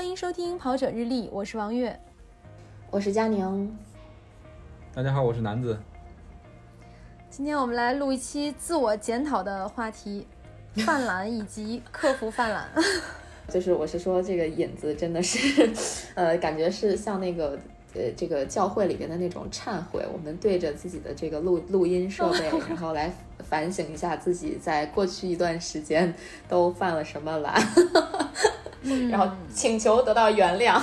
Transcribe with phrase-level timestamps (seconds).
[0.00, 1.94] 欢迎收听《跑者日历》，我是王悦，
[2.90, 3.76] 我是佳宁。
[4.94, 5.78] 大家好，我是南子。
[7.28, 10.26] 今天我们来录一期自我检讨的话题：
[10.86, 12.70] 犯懒以及克服犯懒。
[13.52, 15.70] 就是我是说，这个引子真的是，
[16.16, 17.58] 呃，感觉是像那个
[17.92, 26.14] 呃这个教会里边的那种忏悔，我们对着自己的这个录录音设备，然后来反省一下自己在过去一段时间
[26.48, 27.62] 都犯了什么懒，
[29.10, 30.80] 然后请求得到原谅。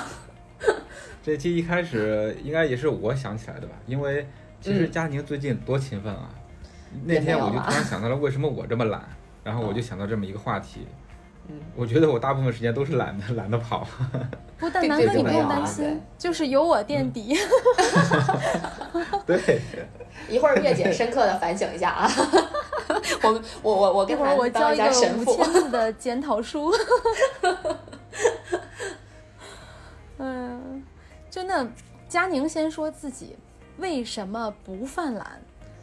[1.23, 3.73] 这期一开始应该也是我想起来的吧？
[3.85, 4.27] 因为
[4.61, 6.29] 其实佳宁最近多勤奋啊！
[7.03, 9.03] 那天我就突然想到了，为什么我这么懒？
[9.43, 10.87] 然后我就想到这么一个话题。
[11.49, 13.87] 嗯，我觉得我大部分时间都是懒的 懒得跑。
[14.57, 17.37] 不，但南哥你不用担心，就是有我垫底。
[19.25, 19.61] 对，
[20.29, 22.09] 一会儿月姐深刻的反省一下啊。
[23.23, 26.73] 我们我我我跟会儿我交一个五千字的检讨书。
[30.19, 30.83] 嗯，
[31.29, 31.67] 真的
[32.09, 33.35] 佳宁先说自己
[33.77, 35.39] 为什么不犯懒，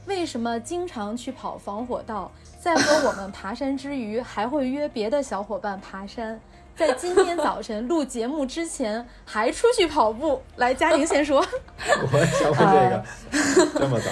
[0.07, 2.31] 为什么经常去跑防火道。
[2.59, 6.41] 在和我们爬山之余，还会约别的小伙伴爬山。
[6.75, 10.41] 在今天早晨录节目之前，还出去跑步。
[10.57, 11.39] 来，佳宁先说。
[12.11, 13.05] 我想问这个，
[13.79, 14.11] 这么早？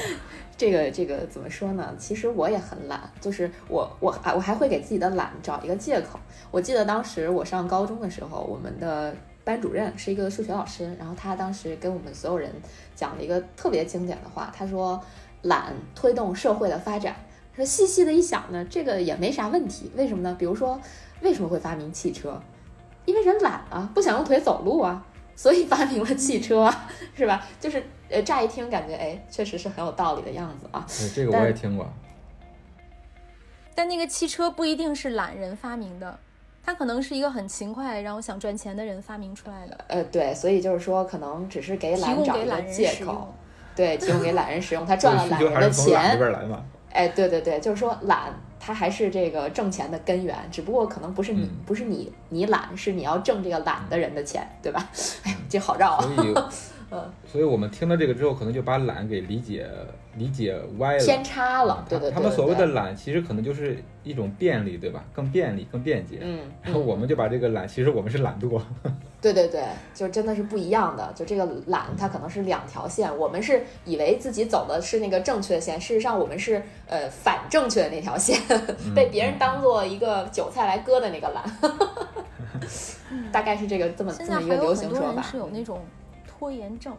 [0.56, 1.94] 这个这个怎么说呢？
[1.98, 6.18] 其实我也很懒，就是我我啊我还会给自己的懒找一个借口。
[6.50, 12.52] 我记得当时我上高中的时候，我们的班主任是一个数学老师，然后他当时跟我们所有人
[12.94, 15.02] 讲了一个特别经典的话，他说
[15.42, 17.16] ：“懒推动社会的发展。”
[17.56, 19.90] 说细细的一想呢，这个也没啥问题。
[19.96, 20.34] 为什么呢？
[20.38, 20.80] 比如说，
[21.20, 22.40] 为什么会发明汽车？
[23.04, 26.72] 因为人懒啊，不想用腿走路啊，所以发明了汽车，
[27.14, 27.44] 是吧？
[27.60, 27.82] 就是
[28.12, 30.86] 呃，乍一听感觉，哎，确实是很有道理的样子啊。
[31.14, 31.88] 这个我也听过。
[33.74, 36.18] 但那个汽车不一定是懒人发明的，
[36.62, 39.84] 他可能是一个很勤快，然后想赚钱的人发明出来的。
[39.88, 43.34] 呃，对，所以就是说，可能只是给懒找一个借口，
[43.74, 45.98] 对，提供给懒人使用，他赚了懒人的钱。
[46.90, 54.86] 哎，对对对，就是说懒，它还是这个挣钱的根源，只不过可能不是你，不是你，你懒，是你要挣这个懒的人的钱，对吧？
[55.24, 56.02] 哎，这好绕啊。
[56.02, 56.34] 所以，
[56.92, 59.66] 嗯，所以我们听了这个之后，可能就把懒给理解。
[60.14, 62.14] 理解歪了，偏差了，对对对。
[62.14, 65.02] 他们所谓的懒，其实可能就是一种便利，对吧？
[65.14, 66.18] 更便利，更便捷。
[66.20, 66.40] 嗯。
[66.60, 68.60] 然后我们就把这个懒，其实我们是懒惰。
[69.22, 69.64] 对对对，
[69.94, 71.10] 就真的是不一样的。
[71.14, 73.10] 就这个懒，它可能是两条线。
[73.16, 78.38] 我们是以为自己走的是那个正确的线，事实上我们是呃反正确的那条线，
[78.94, 81.42] 被别人当做一个韭菜来割的那个懒。
[83.32, 85.22] 大概是这个这么这么一个流行说法。
[85.22, 85.80] 是有那种
[86.42, 86.92] 拖延症，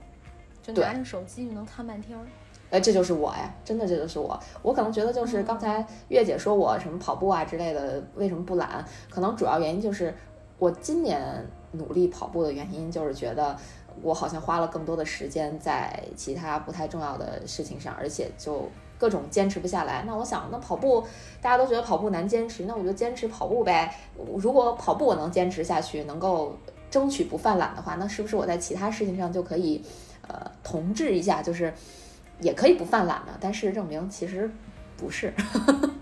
[0.61, 2.23] 就拿着手机就能看半天儿。
[2.71, 4.39] 哎，这就是我呀，真的这就是我。
[4.61, 8.85] 我可能觉得就是刚才月姐说我什么跑步啊之类的，为什么不懒？
[9.09, 10.15] 可能主要原因就是
[10.57, 13.53] 我今年努力跑步的原因，就是觉得
[14.01, 20.05] 我好像花了更多的时间在其他不太重要的事情上，而且就各种坚持不下来。
[20.07, 21.03] 那我想，那跑步
[21.41, 23.93] 大家都觉得跑步难坚持，那我就坚持跑步呗。
[24.37, 26.57] 如果跑步我能坚持下去，能够
[26.93, 29.83] 争取不犯懒的话，那是不是我在其他事情上就可以
[30.27, 31.41] 呃同治一下？
[31.41, 31.73] 就是。
[32.39, 34.49] 也可以不犯懒呢，但事实证明其实
[34.97, 35.31] 不是。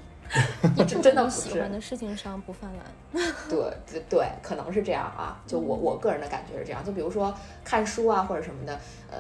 [0.76, 3.24] 你真的喜欢的事情上不犯懒？
[3.50, 5.40] 对对对，可能是这样啊。
[5.46, 6.84] 就我我个人的感觉是这样。
[6.84, 8.80] 就比如说看书啊或者什么的，
[9.12, 9.20] 呃，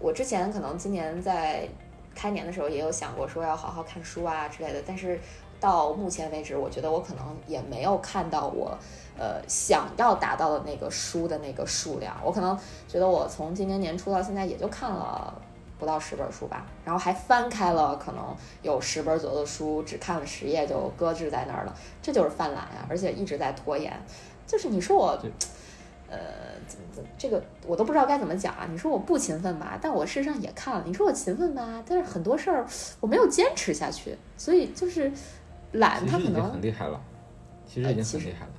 [0.00, 1.68] 我之前可能今年在
[2.14, 5.20] 开年的时候也有想过说要好好看书啊之类的，但是
[5.64, 8.76] 到目前为止，我觉得我可能也没有看到我
[9.18, 12.14] 呃想要达到的那个书的那个数量。
[12.22, 15.32] 我可能觉得我从今年年初到现在也就看了。
[15.76, 23.92] 不到十本书吧，然后还翻开了可能有十本左右的书，只看了十页就搁置在那儿了，这就是犯懒呀，而且一直在拖延。
[24.46, 25.08] 就是你说我，
[26.08, 26.16] 呃，
[26.68, 28.68] 怎么怎么这个我都不知道该怎么讲啊。
[28.70, 30.84] 你说我不勤奋吧，但我事实上也看了。
[30.86, 32.64] 你说我勤奋吧，但是很多事儿
[33.00, 35.12] 我没有坚持下去，所以就是
[35.74, 37.00] 懒，他可能很厉害了，
[37.66, 38.52] 其实已经很厉害了。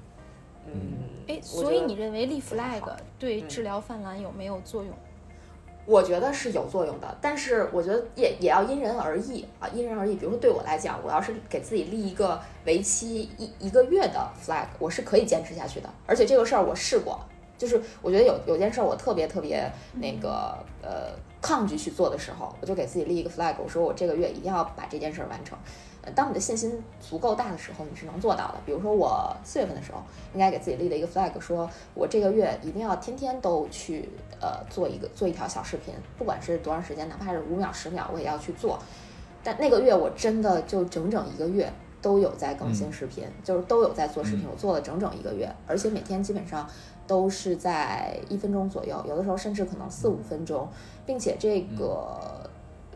[0.68, 0.94] 嗯，
[1.28, 2.82] 哎，所以你认为立 flag
[3.20, 4.92] 对治疗犯懒有没有作用？
[5.86, 10.16] 我觉得是有作用的，但是我觉得也也要因人而异啊，因人而异。
[10.16, 15.90] 比如说对我来讲，我要是给自己立一个为期一一个月的 flag，我是可以坚持下去的。
[16.08, 17.20] 而且这个事儿我试过，
[17.56, 25.56] 就是我觉得有有件事儿我特别特别那个呃抗拒去做的时候，我就给自己立一个 flag，我说我这个月一定要把这件事儿完成。
[26.14, 28.56] 当你的信心足够大的时候，你是能做到的。
[28.66, 30.00] 比如说，我四月份的时候，
[30.34, 34.10] 应该给自己立了一个 flag，说我这个月一定要天天都去
[34.40, 38.78] 呃做一个做一条小视频，不管是多长时间，哪怕是五秒十秒，我也要去做。
[39.44, 41.72] 但那个月我真的就整整一个月
[42.02, 44.46] 都有在更新视频，就是都有在做视频。
[44.46, 46.70] 嗯我做了整整一个月，而且每天基本上
[47.08, 50.70] 都是在一分钟左右，有的时候甚至可能四五分钟，
[51.06, 52.45] 并且这个。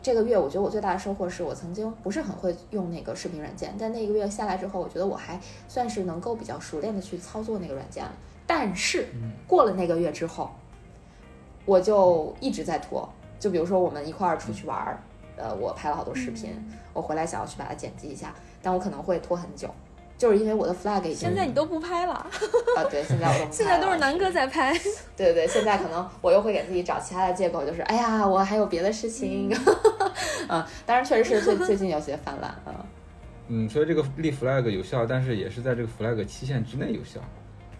[0.02, 5.38] 这个月我觉得我最大的收获是我曾经不是很会用那个视频软件，但那个月下来之后，我觉得我还
[5.68, 8.12] 算是能够比较熟练的去操作那个软件了。
[8.46, 9.06] 但是
[9.46, 10.50] 过了那个月之后，
[11.66, 13.08] 我就一直在拖。
[13.38, 15.00] 就比如说我们一块儿出去玩儿，
[15.36, 16.54] 呃，我拍了好多视频，
[16.92, 19.68] 我回来想要去把它剪辑一下，但我可能会拖很久，
[20.20, 24.70] 就是因为我的 flag 已经现在你都不拍了，啊，对，现在我都不现在都是南哥在拍。
[25.16, 29.50] 对对对，现在可能我又会给自己找其他的借口，就是哎呀，我还有别的事情。
[30.46, 32.84] 嗯，当然确实是最最近有些泛滥啊。
[33.48, 37.18] 嗯，所以这个立 flag 有效，但是也是在这个 flag 期限之内有效。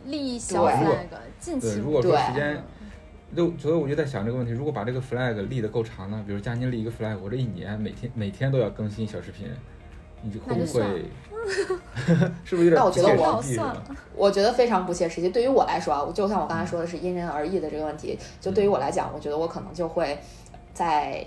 [0.07, 1.07] 立小对 flag，
[1.39, 2.65] 近对，期如果说时间，
[3.37, 9.47] 就所以我就在想这个问题，如果把这个 flag 立得够长呢，比如佳宁立一个 flag，我这一年每天每天都要更新小视频，
[10.23, 11.05] 你就会不会？
[12.45, 13.85] 是不是有点那我觉得我算了
[14.15, 15.29] 我觉得非常不切实际。
[15.31, 20.19] 对于我来说啊，就像我刚才说的是因人而异的这个问题，就对于我来讲，我觉得我可能就会
[20.75, 21.25] 在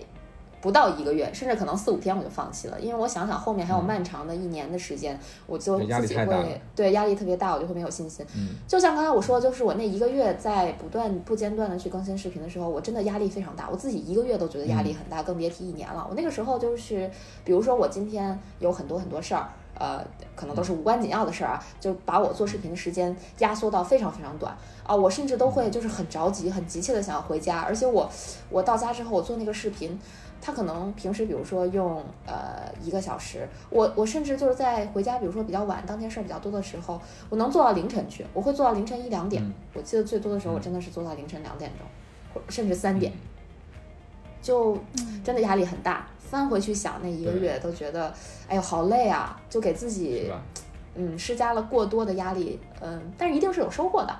[0.61, 8.25] 不到一个月，甚至可能四五天我就放弃了，因为我想想后面还有漫长的一年的时间，我就对压力自己太大了会对压力特别大，我就会没有信心。
[8.35, 16.05] 嗯，就像刚才我说的，就是我那一个月在不断不间断的去更新视频的时候，我真的压力非常大，我自己一个月都觉得压力很大，更别提一年了。
[16.07, 17.09] 我那个时候就是，
[17.43, 19.49] 比如说我今天有很多很多事儿。
[19.79, 20.05] 呃，
[20.35, 24.55] 可能都是无关紧要的事儿啊，就把我做视频的时间压缩到非常非常短。
[24.85, 28.09] 啊、我甚至都会就是很着急、很急切的想要回家，而且我
[28.49, 29.97] 我到家之后，我做那个视频，
[30.41, 36.99] 他可能平时比如说用呃一个小时，我我甚至就是在回家，比如说比较晚，当天事儿比较多的时候，
[37.29, 39.41] 我能做到凌晨去，我会做到凌晨一两点。
[39.41, 39.53] 嗯。
[39.73, 40.61] 我记得最多的时候，我嗯。
[40.61, 41.87] 真的是做到凌晨两点钟，
[42.33, 43.19] 或甚至三点，嗯。
[44.41, 45.23] 就嗯。
[45.23, 46.05] 真的压力很大。
[46.33, 48.11] 翻回去想那一个月，都觉得
[48.47, 50.31] 哎呦好累啊，就给自己？
[50.95, 54.15] 嗯施加了过多的压力，嗯，但是一定是有收获的。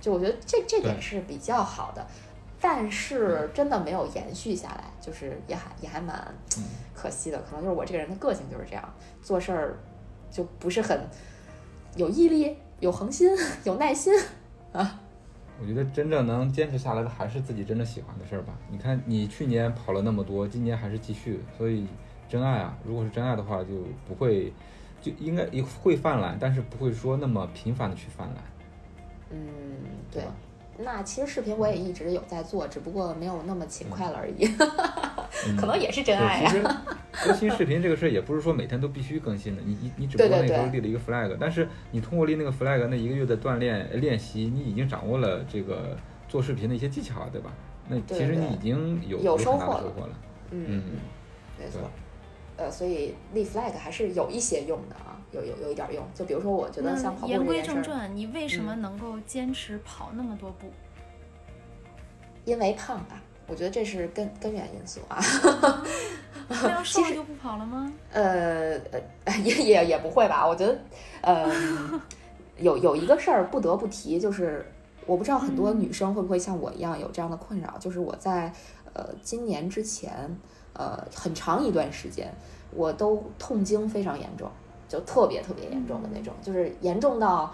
[0.00, 2.06] 就我觉得这这点是比较好的，
[2.60, 6.16] 但是真的没有延续下来，就是也还也还蛮
[6.58, 6.64] 嗯
[6.94, 7.38] 可惜的。
[7.48, 9.78] 可能就是我这个人的个性就是这样，做事儿
[10.30, 11.00] 就不是很
[11.96, 13.30] 有毅力、有恒心、
[13.64, 14.12] 有耐心。
[15.60, 18.52] 我觉得真正能坚持下来的还是自己真正喜欢的事儿吧。
[18.70, 21.86] 你看，你去年跑了那么多，今年还是继续，所以
[22.28, 24.52] 真爱啊，如果是真爱的话，就不会，
[25.00, 28.36] 就应该也会泛滥，但是不会说那么频繁的去泛滥。
[29.30, 29.38] 嗯，
[30.12, 30.34] 对吧。
[30.78, 34.46] 那其实视频我也一直有在做，只不过没有那么勤快了而已。
[35.48, 45.96] 嗯可能也是真爱对，呀、其实更新视频这个事儿也不是说每天都必须更新的，你你你只不过那个时候立了一个 flag，但是你通过立那个 flag 那一个月的锻炼呃练习，你已经掌握了这个
[46.28, 47.52] 做视频的一些技巧，对吧？
[47.88, 50.12] 那其实你已经有有很收获了大的收获了。
[50.50, 50.82] 嗯嗯，
[51.58, 51.90] 没错。
[52.56, 56.02] 呃，所以立 flag 还是有一些用的啊，有有有一点儿用。
[56.14, 60.70] 就比如说，我觉得像跑步言归正传，你为什么能够坚持跑那么多步？
[62.44, 65.20] 因为胖吧，我觉得这是根根源因素啊。
[66.48, 67.92] 那要瘦就不跑了吗？
[68.12, 68.78] 呃
[69.24, 70.46] 呃， 也也也不会吧？
[70.46, 70.78] 我觉得，
[71.22, 71.52] 呃，
[72.58, 74.64] 有有一个事儿不得不提，就是
[75.06, 78.52] 我不知道很多女生会不会像我一样有这样的困扰，就是我在
[78.92, 80.38] 呃今年之前，
[80.78, 82.32] 呃很长一段时间，
[82.72, 84.50] 我都痛经非常严重，
[84.88, 87.52] 就特别特别严重的那种，就是严重到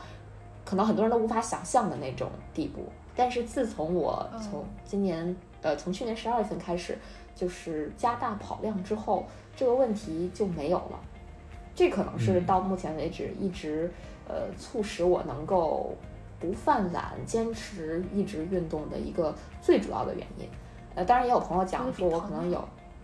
[0.64, 2.80] 可能很多人都无法想象的那种地步。
[3.14, 6.98] 但是自从我嗯从今年呃从去年十二月份开始，
[7.34, 10.98] 就是加大跑量之后，这个问题就没有了。
[11.74, 13.90] 这可能是嗯到目前为止一直
[14.28, 15.94] 呃促使我能够
[16.40, 20.48] 不犯懒、坚持一直运动的一个最主要的原因。
[20.94, 22.62] 呃，当然也有朋友讲说，我可能有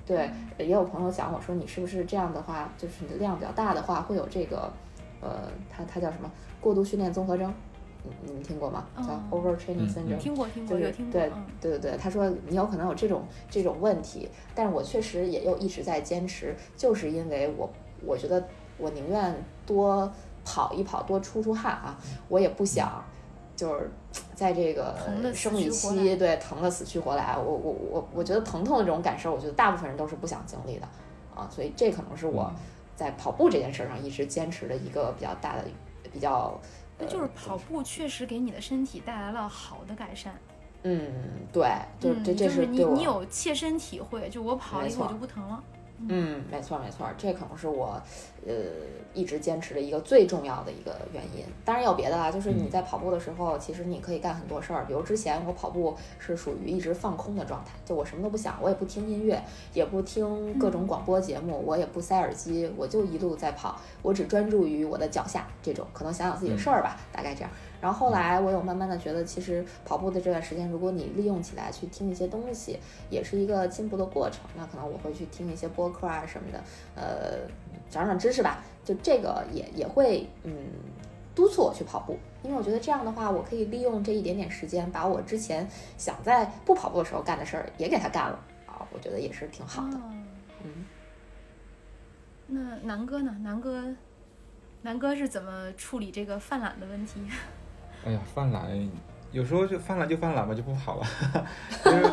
[0.08, 4.72] 对，也有朋友讲我说你是不是这样的话，就是你的量比较大的话，会有这个
[5.20, 6.30] 呃，它它叫什么
[6.62, 7.52] 过度训练综合征？
[8.02, 8.86] 你你们听过吗？
[8.96, 10.16] 叫嗯 overtraining 嗯 syndrome。
[10.18, 11.12] 听过听过，就是有听过。
[11.12, 17.68] 对嗯，对对对，他说你有可能有这种这种问题，但是我确实也又一直在坚持，就是因为我
[18.06, 18.42] 我觉得
[18.78, 19.34] 我宁愿
[19.66, 20.10] 多
[20.44, 21.98] 跑一跑，多出出汗啊，
[22.28, 23.04] 我也不想
[23.54, 23.90] 就是
[24.38, 24.95] 在这个
[25.35, 30.87] 生理期对疼的死去活来，我我我我觉得疼痛的这种感受，我觉得大部分人都是不想经历的
[31.35, 32.49] 啊，所以这可能是我
[32.95, 35.64] 在跑步这件事儿上一直坚持的一个比较大的
[36.12, 36.57] 比较。
[37.00, 40.33] 那就是跑步确实给你的身体带来了好的改善。
[40.85, 41.11] 嗯，
[41.52, 41.68] 对，
[41.99, 45.61] 就嗯，这这就是你你有切身体会，就我跑了以后我就不疼了。
[46.06, 48.00] 嗯，没错没错，这可能是我
[48.46, 48.52] 呃，
[49.14, 51.44] 一直坚持的一个最重要的一个原因。
[51.64, 54.84] 当然有别的啦，就是你嗯在跑步的时候，其实你可以干很多事儿。
[54.86, 59.42] 比如之前我跑步是属于一直放空的状态，就我什么都不想，我也不听音乐，
[59.74, 67.50] 也不听各种广播节目，我也不塞耳机，我就一路在跑，我只专注于我的脚下这种，可能想想自己的事儿吧，大概这样。
[67.80, 72.78] 然后后来我有慢慢的觉得，其实跑步的这段时间，如果你利用起来去听一些东西，
[73.11, 74.40] 也是一个进步的过程。
[74.56, 76.64] 那可能我会去听一些播客啊什么的，
[76.97, 77.38] 呃，
[77.90, 78.62] 长长知识吧。
[78.85, 80.52] 就这个也也会嗯
[81.35, 89.97] 督促我去跑步，因为我觉得这样的话，我可以利用这一点点时间，把我之前想在不跑步的时候干的事儿也给它干了啊，我觉得也是挺好的。
[89.97, 90.00] 哦
[90.64, 90.85] 嗯，
[92.49, 93.37] 那南哥呢？
[93.42, 93.94] 南哥，
[94.82, 97.20] 南哥是怎么处理这个犯懒的问题？
[98.04, 98.68] 哎呀，犯懒，
[99.32, 101.06] 有时候就犯懒就犯懒吧，就不跑了。
[101.84, 102.04] 就是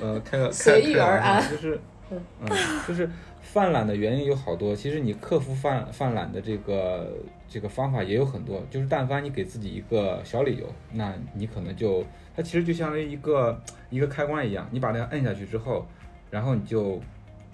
[0.00, 1.80] 呃，开个开随遇而开个玩笑安就是
[2.10, 2.48] 嗯嗯，
[2.88, 3.08] 就是
[3.40, 4.74] 犯懒的原因有好多。
[4.74, 7.12] 其实你克服犯犯懒的这个
[7.48, 8.62] 这个方法也有很多。
[8.70, 15.86] 就是但凡你给自己一个小理由，那你可能就它其实就相当于一个一个开关一样，你把它摁下去之后，
[16.30, 17.00] 然后你就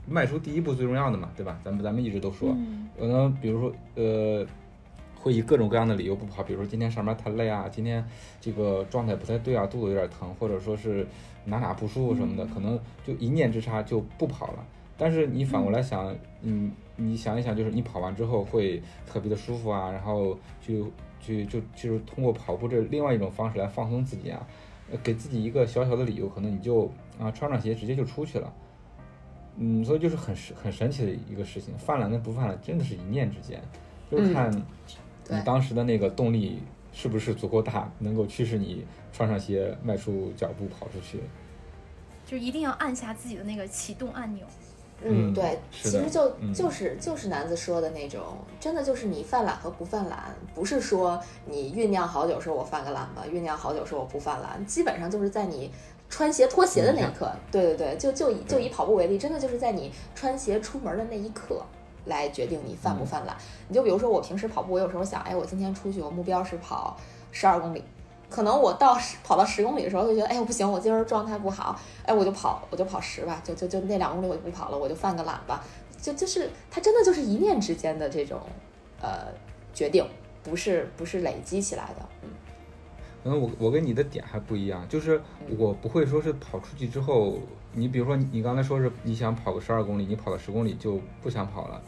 [0.07, 1.59] 迈出第一步最重要的嘛，对吧？
[1.65, 4.47] 咱们咱们一直都说，嗯可能比如说呃，
[5.21, 8.05] 会以各种各样的理由不跑，比如说今天上班太累啊，今天
[8.41, 11.07] 这个状态不太对啊，肚子有点疼，或者说是
[11.45, 14.67] 哪哪不舒服什么的，可能就一念之差就不跑了。
[14.97, 20.85] 但是你反过来想，嗯，你想一想，就是你跑完之后会特别的舒服啊，然后就
[21.21, 24.47] 就就就是通过跑步这另外一种方式来放松自己啊，
[24.91, 28.53] 呃给自己一个小小的理由，可能你就啊穿上鞋直接就出去了。
[29.57, 33.61] 嗯，所以就是很神很神奇的一个事情，犯懒跟不犯懒真的是一念之间，
[34.11, 34.63] 就是嗯看
[35.29, 36.61] 你当时的那个动力
[36.93, 41.21] 是不是足够大，能够驱使你穿上鞋迈出脚步跑出去。
[42.27, 44.47] 就一定要按下自己的那个启动按钮。
[45.03, 48.21] 嗯，嗯对，其实就嗯就是就是男子说的那种，
[48.59, 55.71] 真的就是你犯懒和不犯懒，不是说你酝酿好久说我犯个懒吧，酝酿好久说我不犯懒，基本上就是在你
[56.11, 61.65] 穿鞋脱鞋的那一刻，对对对，就就以就以跑步为例，真的就是在你穿鞋出门的那一刻。
[62.09, 63.37] 来决定你犯不犯懒，
[63.69, 66.97] 你就比如说我平时跑步，我有时候想，哎，我今天出去，我目标是跑
[67.31, 67.83] 十二公里，
[68.29, 75.65] 可能我到十跑到十公里的时候就觉得，哎呦不行，我今儿状态不好，哎我就跑我就跑十吧，就就就那两公里我就不跑了，我就犯个懒吧，
[76.01, 78.41] 就就是它真的就是一念之间的这种
[79.01, 79.27] 呃
[79.73, 80.05] 决定，
[80.43, 82.31] 不是不是累积起来的，嗯。
[83.25, 85.21] 可能我我跟你的点还不一样，就是
[85.59, 87.35] 我不会说是跑出去之后，
[87.73, 91.83] 你比如说你你刚才说是你想跑个十二公里，你跑到十公里就不想跑了。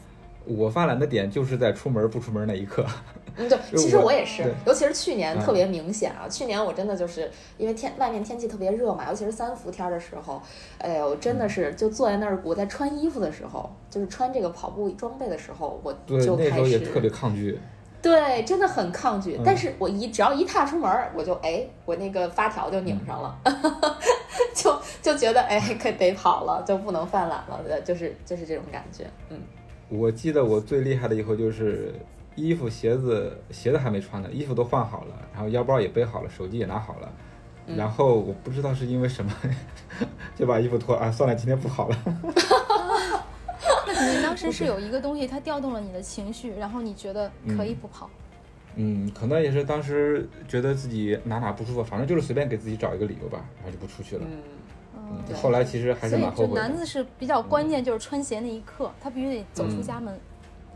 [0.44, 2.84] 我犯懒的点就是在出门不出门那一刻。
[3.36, 6.28] 嗯，对，其实我我也是，尤其是去年嗯特别明显啊。
[6.28, 10.42] 去年我真的就是因为天外面天气特别热嘛，尤其是三伏天儿的时候，
[10.78, 17.58] 哎呦，真嗯的是就坐在那儿，我在穿衣服的时候，就是穿这个跑步装备的时候，我对，就那时开始候也特别抗拒。
[18.02, 19.36] 对，真的很抗拒。
[19.36, 23.38] 嗯但是我一只要一踏出门儿，我就哎，我那个发条就拧上了，
[24.54, 29.04] 就就觉得哎，可得跑了，就不能犯懒了，对就是就是这种感觉。
[29.28, 29.38] 嗯，
[29.90, 31.92] 我记得我最厉害的以后就是
[32.36, 37.12] 衣服、鞋子，鞋子还没穿呢，衣服都换好了，然后腰包也背好了，手机也拿好了，
[37.66, 39.32] 嗯然后我不知道是因为什么，
[40.36, 41.96] 就把衣服脱啊，算了，今天不跑了。
[43.86, 48.08] 那肯定当时是有一个东西，它调动了你的情绪，然后你觉得可以不跑。
[48.76, 54.22] 嗯，可能也是当时觉得自己哪哪不舒服，反正就是随便给自己找一个理由吧，然后就不出去了。
[54.24, 54.38] 嗯，
[55.10, 56.60] 嗯后来其实还是所以就蛮后悔的。
[56.60, 60.18] 男子是比较关键，就是穿鞋那一刻，他必须得走出家门。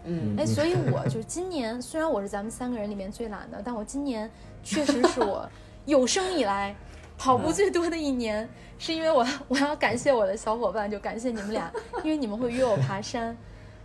[0.06, 4.30] 嗯哎，所以我就是今年，虽然我是咱们三个人里面最懒的，但我今年
[4.62, 5.48] 确实是我
[5.86, 6.74] 有生以来
[7.16, 8.48] 跑步最多的一年，
[8.78, 11.72] 是因为我我要感谢我的小伙伴，就感谢你们俩，
[12.04, 13.36] 因为你们会约我爬山。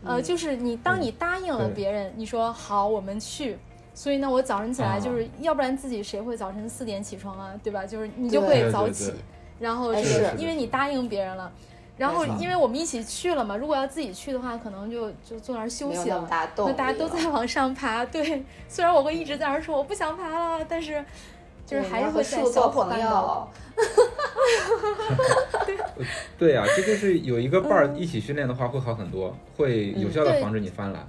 [0.03, 3.58] 呃，就是你当你答应了别人，你说好我们去，
[3.94, 7.86] 所以呢，我早晨起来啊就是，要不然自己谁会早晨四点起床啊，对吧？
[7.86, 9.15] 就是你就对会对对早起对，
[9.60, 11.51] 然后哎是因为你答应别人了。
[11.98, 16.16] 然后因为我们一起去了嘛，如果要自己去的话，可能就就坐那儿休息了。
[16.16, 18.46] 那么大动那大家都在往上爬，对。
[18.70, 21.04] 虽然我会一直在那儿说我不想爬了，但是
[21.66, 23.48] 就是还是会在和树做朋小伙伴的友。
[26.39, 31.06] 对呀、这就是有一个伴儿一起训练的话会好很多，会有效的防止你犯懒。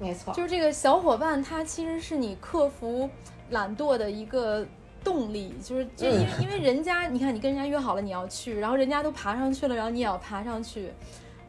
[0.00, 3.08] 没错，就是这个小伙伴，他其实是你克服
[3.50, 4.66] 懒惰的一个
[5.04, 10.90] 动力，就是就因为、因为人家，你看你跟人家约好了你要去，然后人家都爬上去了，然后你也要爬上去。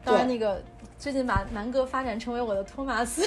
[0.04, 0.62] 当然，那个
[0.98, 3.26] 最近把南哥发展成为我的托马斯，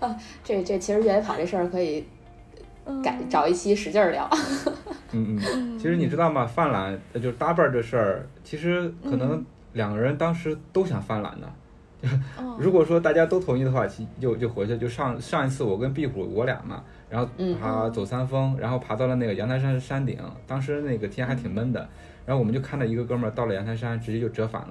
[0.00, 2.06] 啊 这这其实越野跑这事儿可以
[2.84, 4.28] 嗯改找一期使劲儿聊。
[5.12, 6.44] 嗯嗯，其实你知道吗？
[6.44, 9.42] 犯懒呃就是搭伴儿这事儿，其实可能
[9.72, 11.48] 两个人当时都想犯懒呢。
[12.36, 14.76] 哦 如果说大家都同意的话，其就就回去。
[14.76, 20.18] 就上上一次我跟壁虎我俩嘛，然后嗯爬走三峰，然后爬到了那个阳台山山顶，
[20.48, 21.88] 当时那个天还挺闷的，
[22.26, 24.70] 然后我们就看到一个哥们儿到了阳台山，直接就折返了。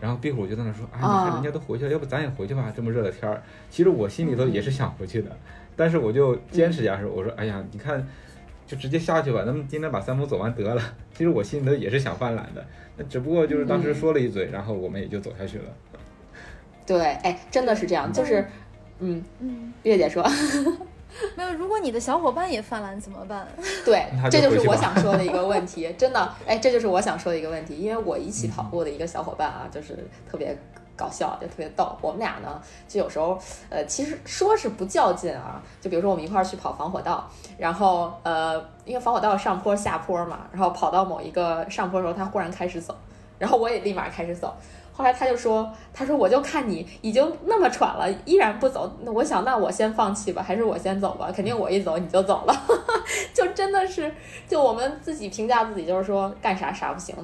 [0.00, 2.72] 然后壁虎就在那说：“啊，你看人家都回去了，要不咱也回去吧？
[2.74, 5.36] 这么热的天儿。”其实我心里头也是想回去的，
[5.74, 7.04] 但是我就坚持下去。
[7.04, 8.06] 我说：“哎呀，你看，
[8.68, 10.80] 就直接下去吧，咱们今天把三峰走完得了。
[11.12, 12.64] ”其实我心里头也是想犯懒的，
[12.96, 15.64] 那只不过就是当时说了一嘴，然后我们也就走下去了。
[16.86, 18.46] 对，哎，真的是这样，就是，
[19.00, 20.22] 嗯，嗯，月姐说，
[21.36, 23.46] 没有，如果你的小伙伴也犯懒怎么办？
[23.84, 30.56] 对，这就是我想说的一个问题，真的， 哎，这就是我想说的一个问题，因为我一起跑步的一个小伙伴啊，就是特别
[30.96, 31.96] 搞笑，就特别逗。
[32.00, 33.38] 我们俩呢，就有时候，
[33.68, 42.94] 呃，其实说是不较劲啊，就比如说我们一块儿去跑防火道，然后呃，因为防火道上坡下坡嘛，然后跑到某一个上坡的时候，他忽然开始走，
[43.38, 44.54] 然后我也立马开始走。
[45.00, 51.32] 后来他就说：“他说我就看你已经那么喘了，依然不走，那我想那我先放弃吧，还是我先走吧？
[51.34, 52.54] 肯定我一走你就走了，
[53.32, 54.12] 就真的是，
[54.46, 57.16] 就我们自己评价自己，就是说干啥啥不行，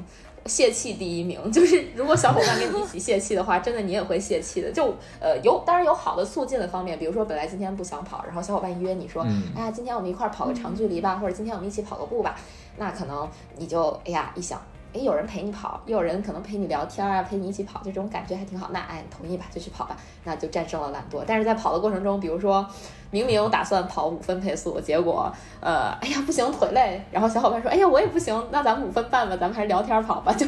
[0.47, 1.53] 泄气第一名。
[1.53, 4.73] 就是如果小伙伴跟你一起泄气的话，真的你也会泄气的。
[4.73, 12.35] 就呃有当然有好的促进的方面，比如说本来今天不想跑，然后小伙伴约你说，嗯哎呀今天我们一块儿跑个长距离吧，或者今天我们一起跑个步吧，
[12.79, 13.29] 那可能
[13.59, 14.59] 你就哎呀一想。
[14.97, 18.71] 诶，有人陪你跑，也有人可能陪你聊天啊，陪你一起跑，就这种感觉还挺好。
[18.73, 21.23] 那哎，同意吧，就去跑吧，那就战胜了懒惰。
[21.27, 22.67] 但是在跑的过程中，比如说
[23.11, 27.03] 明明打算跑五分配速，结果呃，哎呀不行，腿累。
[27.11, 30.33] 然后小伙伴说，哎呀我也不行，那咱们五分半吧，咱们还是聊天跑吧。
[30.33, 30.47] 就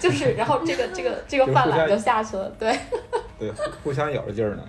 [0.00, 2.48] 就是，然后这个这个这个就互相犯懒就下去了。
[2.58, 2.78] 对，
[3.38, 3.52] 对，
[3.84, 4.62] 互相咬着劲儿呢。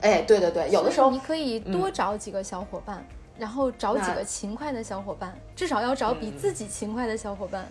[0.00, 3.06] 哎，对对对，有的时候你可以多找几个小伙伴，
[3.38, 7.64] 然后找几个勤快的小伙伴，至少要找比嗯自己勤快的小伙伴。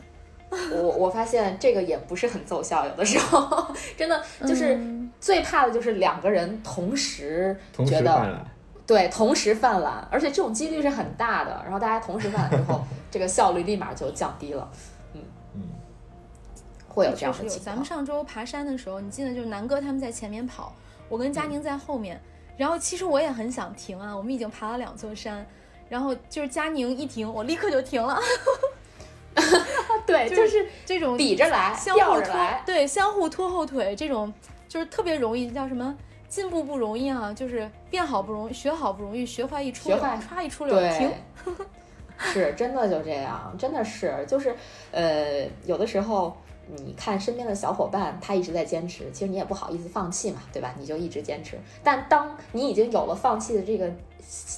[0.71, 8.45] 我我发现这个也不是很奏效，有的时候真的就是嗯最怕的就是两个人同时觉得，
[8.85, 11.61] 对，同时犯懒，而且这种几率是很大的。
[11.63, 14.69] 然后大家同时犯懒之后， 这个效率立马就降低了，
[15.13, 15.21] 嗯
[15.55, 15.61] 嗯，
[16.89, 17.25] 会有这。
[17.25, 17.59] 样的情况。
[17.65, 20.75] 咱们上周爬山的时候，你记得就是南哥他们在前面跑，
[21.07, 22.19] 我跟佳宁在后面。
[22.57, 25.45] 然后其实我也很想停啊，我们已经爬了两座山，
[25.87, 28.19] 然后就是佳宁一停，我立刻就停了。
[30.05, 34.33] 对，就就是这种比着来，相互拖对，相互拖后腿，这种
[34.67, 35.95] 就是特别容易，叫什么？
[36.27, 41.11] 进步不容易啊，就是变好不容易，学好不容易，学坏一出溜，学坏歘一出溜， 停
[41.43, 44.55] 对。，是真的就这样，真的是就是
[44.91, 50.73] 呃，有的时候你看身边的小伙伴，他一直在坚持，其实你也不好意思放弃嘛，对吧？
[50.79, 51.57] 你就一直坚持。
[51.83, 53.91] 但当你已经有了放弃的这个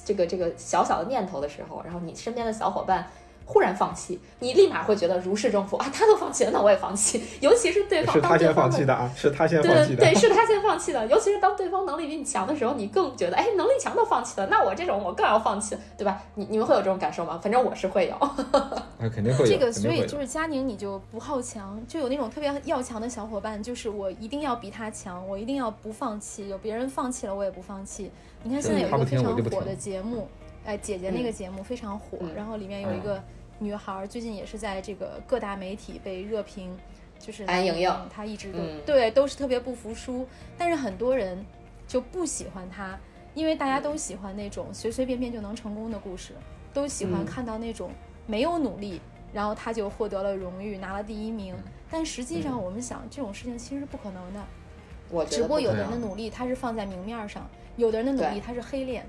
[0.06, 3.08] 这个这个小小的念头的时候，然后你身边的小伙伴。
[3.46, 5.90] 忽然放弃，你立马会觉得如释重负啊！
[5.94, 7.24] 他都放弃了，那我也放弃。
[7.42, 10.04] 尤其是对方是他先当对方放弃的啊，是他先放弃的。
[10.04, 11.06] 对对，是他先放弃的。
[11.08, 16.22] 尤其是当对方能力比你强的时候，你更觉得，哎，能力强都放弃了，那我这种我更要放弃，对吧？
[16.36, 17.40] 你你们会有这种感受吗？
[17.42, 18.16] 反正我是会有。
[18.18, 28.12] 啊，肯定会有，这个，所以就是佳宁，你就不好强，就有那种特别要强的小伙伴，就是我一定要比他强，我一定要不放弃，有别人放弃了我也不放弃。
[28.44, 30.28] 你看现在有一个非常火的节目，
[30.66, 31.34] 哎，姐姐那个嗯。
[31.34, 32.34] 节目非常火，嗯。
[32.36, 33.22] 然后里面有一个
[33.60, 36.78] 女孩儿，最近也是在这个各大媒体被热评，
[37.20, 38.82] 就是安莹莹她一直都、嗯。
[38.86, 41.46] 对都是特别不服输，但是很多人
[41.88, 42.98] 就不喜欢她，
[43.34, 46.34] 因为大家都喜欢那种随随便便就能成功的故事，
[46.74, 47.26] 都喜欢嗯。
[47.26, 47.92] 看到那种
[48.26, 49.02] 没有努力，
[49.34, 51.54] 然后她就获得了荣誉，拿了第一名。
[51.56, 51.64] 嗯。
[51.92, 54.42] 但实际上，我们想这种事情其实是不可能的。
[55.30, 59.06] 只不过有的人的努力他是放在明面上，有的人的努力对他是黑练，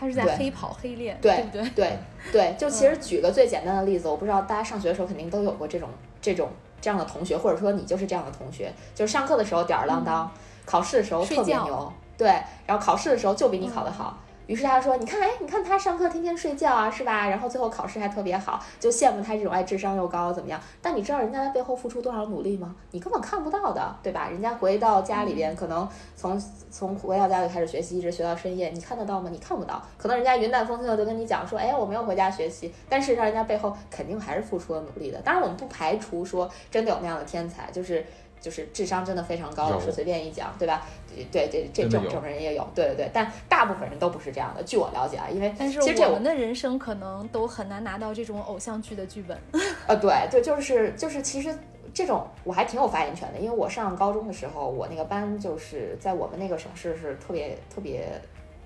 [0.00, 1.70] 他是在黑跑黑练，对不对？
[1.76, 1.98] 对
[2.32, 5.90] 对， 就其实举个最简单的例子，我不知道大家上学的时候肯定都有过这种
[6.22, 6.48] 这种
[6.80, 10.32] 这样的同学，或者说你就是这样的同学，就是上课的时候吊儿郎当，
[10.64, 12.28] 考试的时候特别牛，对，
[12.66, 14.16] 然后考试的时候就比你考得好。
[14.50, 17.28] 于是他说：“你看，哎，你看他上课天天睡觉啊，是吧？
[17.28, 20.60] 然后最后考试还特别好，就羡慕他这种爱智商又高怎么样？
[20.82, 22.74] 但你知道人家在背后付出多少努力吗？
[22.90, 24.28] 你根本看不到的，对吧？
[24.28, 26.36] 人家回到家里边，可能从
[26.68, 29.30] 从回到家里开始学习，一直学到深夜，你看得到吗？
[29.30, 29.80] 你看不到。
[29.96, 35.20] 可能人家云淡风轻的就跟你讲说，哎，我没有回家学习，但事实上人家背后肯定还是付出了努力的。
[35.20, 38.04] 当然，我们不排除说真的有那样的天才，就是。
[38.40, 40.86] 就是智商真的非常高，有是随便一讲，对吧？
[41.30, 44.62] 对对，这这种这种人也有，对对对，但大部分人都不是这样的。
[44.62, 49.36] 据我了解啊，因为但是其实我们的人生可能都很难拿到这种偶像剧的剧本。
[49.86, 51.52] 呃，对对，就是就是，其实
[51.92, 58.08] 这种我还挺有发言权的，因为我上高中的时候，我那个班就是在我们那个省市是特别特别，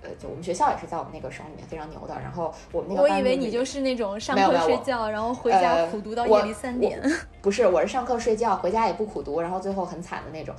[0.05, 2.15] 呃，就我们学校也是在我们那个省里面非常牛的。
[2.21, 7.01] 然后我们那个我班是以为你就是那种上课睡觉，然后回家呃苦读到夜里三点。
[7.43, 10.55] 不是，我是上课睡觉，回家也不苦读，然后最后很惨的那种。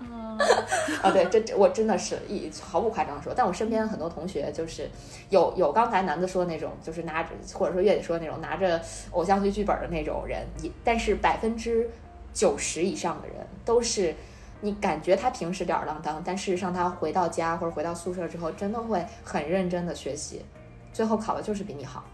[0.00, 0.38] 嗯
[1.02, 4.88] 啊，对，这这我真的是一毫不夸张地说，但我身边很多同学就是
[5.30, 11.90] 有有刚才男子说的那种，就是拿着或者说月姐说的那种拿着偶像剧剧本的那种人，也但是百分之
[12.32, 14.14] 九十以上的人都是。
[14.60, 20.44] 你感觉他平时吊儿郎当，但事实上他回到家或者回到宿舍之后，真的会很认真的学习，
[20.92, 22.04] 最后考的就是比你好，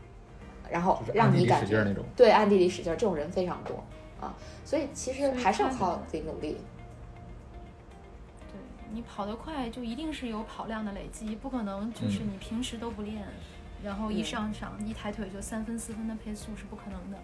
[0.71, 2.05] 然后让你感觉那种。
[2.15, 3.83] 对暗地里使劲儿，这种人非常多
[4.21, 6.59] 啊，所以其实还是要靠自己努力。
[8.53, 8.61] 对
[8.93, 13.25] 你跑得快，就一定是有跑量的累积，不可能就是你平时都不练，
[13.83, 17.19] 然后一上场一抬腿就三分四分的配速是不可能的。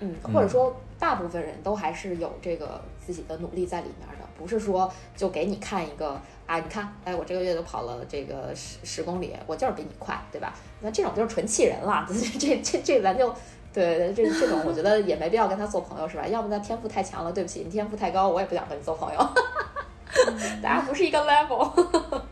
[0.00, 10.54] 嗯，或者说大部分人都还是有这个自己的努力在里面的，不是说就给你看一个啊，你看，哎，我这个月就跑了这个十十公里，我就是比你快，对吧？
[10.80, 12.06] 那这种就是纯气人了，
[12.38, 13.34] 这这这咱就
[13.72, 16.26] 对这这种我觉得也没必要跟他做朋友，是吧？
[16.26, 19.18] 要么他天赋太强了，对不起，你天赋太高，我也不想跟你做朋友，
[20.62, 22.22] 大家不是一个 level。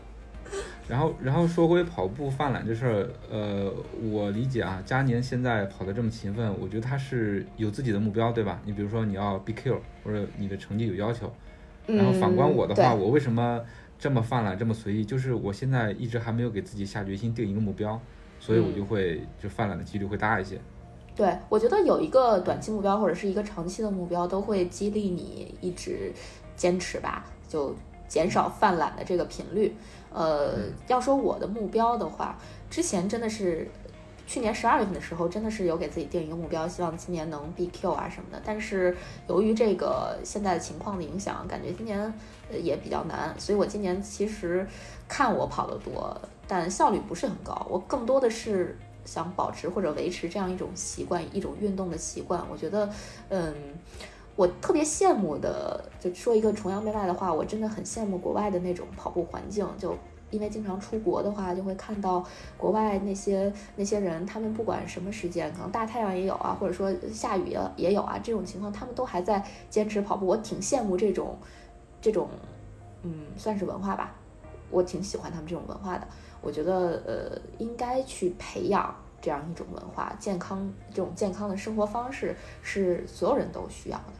[0.87, 3.71] 然后，然后说回跑步犯懒这事儿，呃，
[4.09, 8.61] 我理解啊，佳年现在跑得这么勤奋，我觉得他是有自己的目标，对吧？
[8.63, 11.31] 你比如说你要 BQ，或者你的成绩有要求。
[11.85, 13.61] 然后反观我的话，我为什么
[13.97, 15.05] 这么犯懒，这么随意？
[15.05, 17.99] 就是我现在一直还没有给自己下决心定一个目标，
[18.39, 20.59] 所以我就会就犯懒的几率会大一些。
[21.15, 26.13] 对，我觉得有一个短期目标或者是一个长期的目标，都会激励你一直
[26.55, 27.75] 坚持吧，就
[28.07, 29.75] 减少犯懒的这个频率。
[30.13, 30.53] 呃，
[30.87, 32.37] 要说我的目标的话，
[32.69, 33.69] 之前真的是
[34.25, 38.41] 去年十二月份的时候，真的是有给自己定一个目标，希望今年能 BQ 啊什么的。
[38.43, 38.95] 但是
[39.27, 42.11] 由于这个现在的情况的影响，感觉今年
[42.49, 44.65] 也比较难，所以我今年其实
[45.07, 47.67] 看我跑得多，但效率不是很高。
[47.69, 52.43] 我更多的是想保持或者维持这样一种习惯，一种运动的习惯。
[52.49, 52.89] 我觉得，
[53.29, 53.53] 嗯。
[54.37, 59.67] 我特别羡慕的，就说一个崇洋媚外的话，我真的很羡慕国外的那种跑步环境。
[59.79, 59.97] 就
[60.29, 62.23] 因为经常出国的话，就会看到
[62.55, 70.27] 国外那些那些人，他们不管什么时间，可能大太阳也有啊，或者说下雨也也有啊，这种情况他们都还在坚持跑步。
[70.27, 71.35] 我挺羡慕这种
[71.99, 72.29] 这种，
[73.01, 74.13] 嗯，算是文化吧。
[74.69, 76.07] 我挺喜欢他们这种文化的。
[76.41, 78.95] 我觉得呃，应该去培养。
[79.19, 84.13] 这样一种文化，健康这种健康的生活方式是所有人都需要的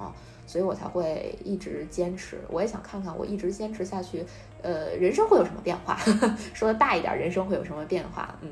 [0.00, 0.14] 啊，
[0.46, 2.38] 所以我才会一直坚持。
[2.48, 4.24] 我也想看看，我一直坚持下去，
[4.62, 5.98] 呃，人生会有什么变化？
[6.54, 8.34] 说的大一点，人生会有什么变化？
[8.40, 8.50] 嗯，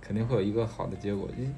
[0.00, 1.28] 肯定会有一个好的结果。
[1.36, 1.50] 你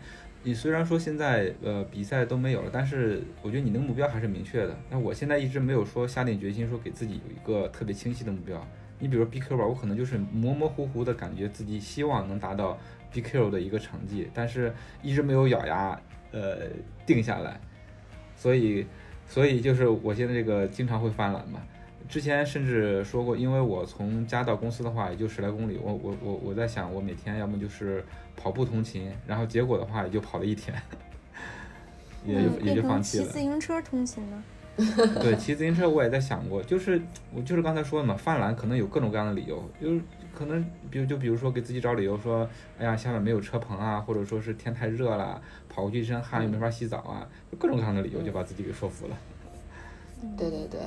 [0.45, 4.77] 你虽然说现在呃比赛都没有了，但是我觉得你那个目标还是明确的。
[4.89, 8.65] 那我现在一直没有说下定决心，说给自己有一个特别清晰的目标。
[8.99, 12.79] 你比如 BQ 吧，我可能就是模模糊糊的感觉自己希望能达到。
[13.15, 15.99] BQ 的一个成绩，但是一直没有咬牙
[16.33, 16.67] 呃
[17.07, 17.59] 定下来，
[18.37, 18.87] 所以
[19.29, 21.61] 所以就是我现在这个经常会犯懒嘛。
[22.09, 28.05] 之前甚至说过，因为我从家到公司的话也就十来公里，我我我我在想，我每天要么就是
[28.37, 30.81] 跑步通勤，然后结果的话也就跑了一天，
[32.25, 33.25] 也就也就放弃了。
[33.25, 34.45] 骑自行车通勤呢？
[35.21, 37.01] 对，骑自行车我也在想过，就是
[37.35, 40.01] 我就是刚才说的嘛，犯懒可能有各种各样的理由，就是。
[40.37, 42.47] 可能，比如就比如说给自己找理由说，
[42.79, 49.17] 哎呀，下面没有车棚啊，或者说是天太热了，跑过去一身汗又没法洗澡啊，就各种各样的理由就把自己给说服了。
[50.37, 50.81] 对对对，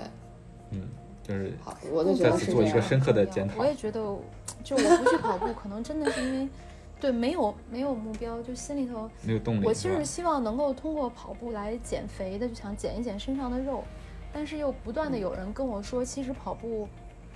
[0.70, 0.88] 嗯，
[1.24, 3.56] 就是好，我就觉得做一个深刻的检讨。
[3.58, 4.00] 我也觉得，
[4.64, 6.50] 就我不去跑步，可能真的是因为，
[7.02, 9.66] 对，没有 没有目标，就心里头没有动力。
[9.66, 13.84] 我其实是希望能够通过跑步来减肥的，就想减一减身上的肉，
[14.32, 16.88] 但是又不断的有人跟我说，其实跑步。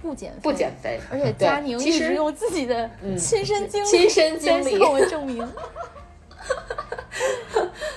[0.04, 5.48] 不减肥，不减肥，而且佳宁一直用自己的亲身经历、亲身经历向我证明。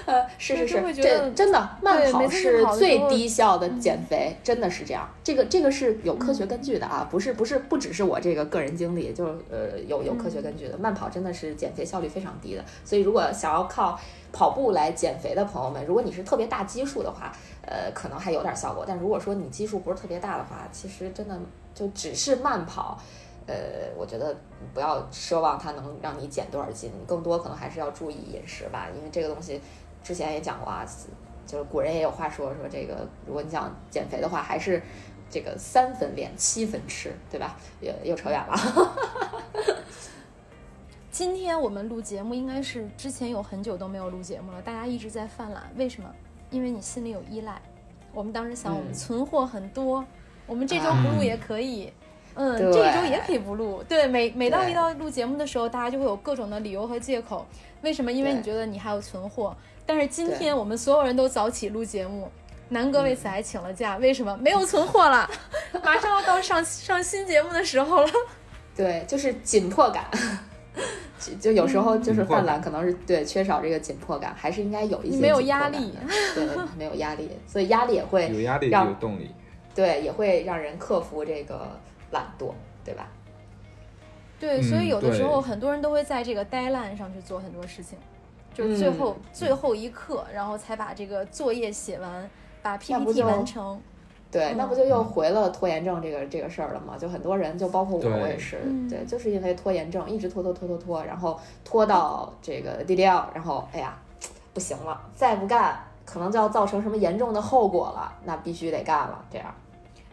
[0.06, 5.08] 呃，是是是，这真的慢跑是最低效的减肥，真的是这样。
[5.24, 10.78] 这个这个是有科学根据的啊，不是不是不只是我这个个人经历，就是呃有有科学根据的。
[10.78, 13.98] 慢跑真的是减肥效率非常低的，所以如果想要靠
[14.32, 18.84] 跑步来减肥的朋友们，如果你是特别大基数的话，呃，可能还有点效果。
[18.86, 21.36] 但如果说你基数不是特别大的话，其实真的
[21.76, 22.98] 就只是慢跑。
[23.46, 23.54] 呃，
[23.96, 24.34] 我觉得
[24.74, 29.60] 不要奢望它能让你减多少斤，更多可能还是要注意饮食吧，因为这个东西
[30.02, 30.84] 之前也讲过啊，
[31.46, 34.82] 就是古人也有话说，说这个如果你想减肥的话，还是
[35.30, 37.56] 这个三分练，七分吃，对吧？
[37.80, 38.56] 也又扯远了。
[41.12, 46.12] 今天我们录节目，应该是之前有很久都没有录节目了，大家一直在犯懒，为什么？
[46.50, 47.62] 因为你心里有依赖。
[48.12, 50.04] 我们当时想，我们存货很多，
[50.46, 51.92] 我们这周不录也可以。
[52.38, 53.82] 嗯，这一周也可以不录。
[53.88, 57.46] 对，每每到一到录节目的时候，大家就会有各种的理由和借口。
[57.80, 58.12] 为什么？
[58.12, 59.56] 因为你觉得你还有存货。
[59.86, 62.30] 但是今天我们所有人都早起录节目，
[62.68, 64.36] 南哥为此还请了假，为什么？
[64.36, 65.28] 没有存货了，
[65.82, 68.10] 马上要到上上新节目的时候了。
[68.76, 70.04] 对，就是紧迫感。
[71.18, 75.94] 就 就有时候就是犯懒，可能是对缺少这个紧迫感，还是应该有一些没有压力，
[76.34, 79.30] 对，没有压力，所以压力也会有压力就有动力，
[79.76, 81.68] 对，也会让人克服这个
[82.10, 82.50] 懒惰，
[82.84, 83.06] 对吧？
[84.40, 87.96] 对，所以有的时候很多人都会在这个 deadline 上去做很多事情，
[88.52, 92.28] 就是最后最后一刻，然后才把这个作业写完，
[92.62, 93.80] 把 PPT 完成。
[94.30, 96.96] 对，那不就又回了拖延症这个这个事儿了吗？
[96.98, 98.60] 就很多人，就包括我，我也是，
[98.90, 103.96] 对，就是因为拖延症，一直拖拖拖拖拖，然后拖到这个 DDL，然后哎呀，
[104.52, 109.54] 不行了，再不干，可能就要造成什么严重的后果了，那必须得干了，这样。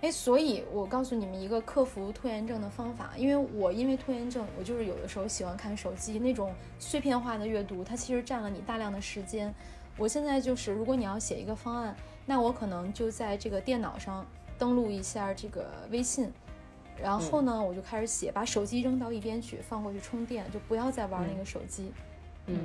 [0.03, 9.51] 哎，所以我告诉你们一个克服拖延症的方法，因为我因为拖延症，我就是有的时候喜欢看手机那种碎片化的阅读，它其实占了你大量的时间。
[9.97, 11.95] 我现在就是，如果你要写一个方案。
[12.25, 14.25] 那我可能就在这个电脑上
[14.57, 16.31] 登录一下这个微信，
[16.97, 21.91] 然后呢，我就开始写，把手机扔到一边去，放过去充电，就不要再玩那个手机。
[22.45, 22.57] 嗯，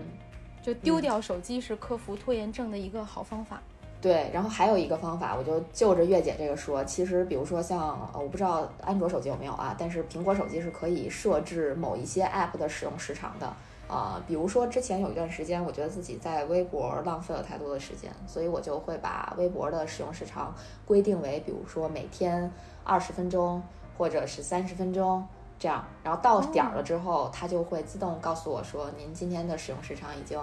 [0.62, 3.61] 就丢掉手机是克服拖延症的一个好方法。
[4.01, 13.53] 对，然后还有一个方法，我就就着月姐这个说，其实比如说像呃，我不知道安卓手机有没有啊，但是苹果手机是可以设置某一些 app 的使用时长的。
[13.89, 22.53] 啊，比如说之前有一段时间，我觉得自己在微博浪费了太多的时间，所以我就会把微博的使用时长规定为，比如说每天
[22.85, 23.63] 二十分钟
[23.97, 25.27] 或者是三十分钟
[25.59, 30.39] 这样，然后到点儿了之后，它就会自动告诉我说，您今天的使用时长已经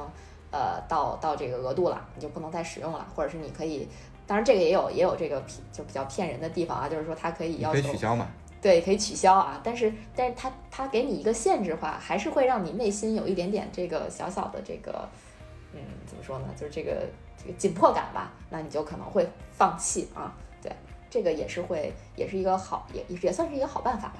[0.55, 3.85] 呃到到这个额度了，你就不能再使用了，或者是你可以，
[4.25, 8.25] 当然这个也有也有这个就比较骗人的地方啊，就是说它可以要求取消嘛。
[8.61, 15.07] 对，可以取消啊，但是，但是它它给你一个限制化，还是会让你内心有一点点这个小小的这个，
[15.73, 16.45] 嗯，怎么说呢？
[16.55, 17.03] 就是这个
[17.37, 20.33] 这个紧迫感吧，那你就可能会放弃啊。
[20.63, 20.71] 对，
[21.11, 24.15] 这个也是会，也是一个好，也也算是一个好办法吧。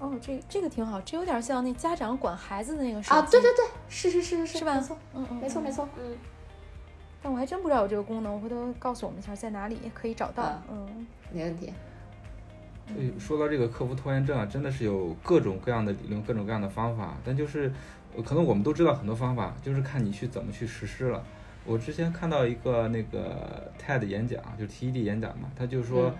[0.00, 0.08] 嗯。
[0.08, 4.74] 哦，这这个挺好，这有点像那家长管孩子的那个啊，对对对，是是是是是，是吧？
[4.74, 6.16] 没错，嗯嗯，没错没错，嗯。
[7.22, 10.58] 但我还真不知道有这个功能，我回头告诉我们一下在哪里可以找到。
[10.70, 11.72] 嗯，没问题。
[12.86, 17.14] 对，说到这个克服拖延症啊，真的是有各种各样的理论，各种各样的方法。
[17.22, 17.70] 但就是，
[18.24, 21.22] 可能我们都知道很多方法，就是看你去怎么去实施了。
[21.66, 26.14] 我之前看到一个那个 TED 演讲，就是 TED 演讲嘛，他就说，嗯，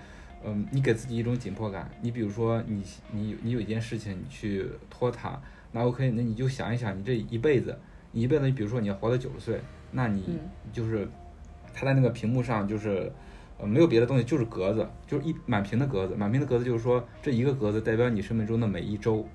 [0.71, 1.91] 你给自己一种紧迫感。
[2.01, 5.41] 你比如说，你你你有一件事情，你去拖沓，
[5.73, 7.79] 那 OK，那你就想一想，你这一辈子，
[8.13, 10.39] 你一辈子，你比如说你要活到九十岁，那你
[10.73, 11.09] 就是，
[11.75, 13.13] 他在那个屏幕上就是。
[13.63, 16.15] 呃，没有别的东西，就是格子，就是一满屏的格子。
[16.17, 19.29] 满屏的格子就是说，这一个格子代表你生命中的每一周。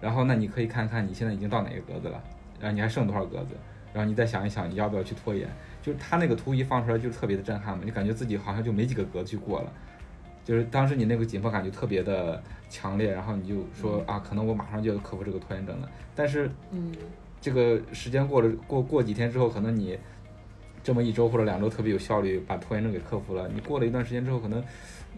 [0.00, 2.20] 然后，那你可以看看你现在已经到哪个格子了，
[2.58, 3.54] 然后你还剩多少格子，
[3.94, 5.48] 然后你再想一想，你要不要去拖延。
[5.80, 9.72] 就是他那个图一放出来，就特别的震撼嘛，你感觉自己好像就没几个格子去过了。
[10.46, 15.90] 就是当时你那个紧迫感就特别的强烈，然后你就说啊，可能我马上就要克服这个拖延症了。
[16.14, 16.94] 但是，嗯，
[17.40, 19.98] 这个时间过了，过过几天之后，可能你。
[20.84, 23.48] 这么一周或者两周特别有效率，把拖延症给克服了。
[23.52, 24.62] 你过了一段时间之后，可能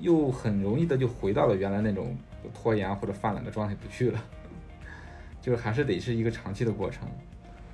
[0.00, 2.16] 又很容易的就回到了原来那种
[2.54, 4.24] 拖延或者犯懒的状态不去了。
[5.42, 7.06] 就是还是得是一个长期的过程。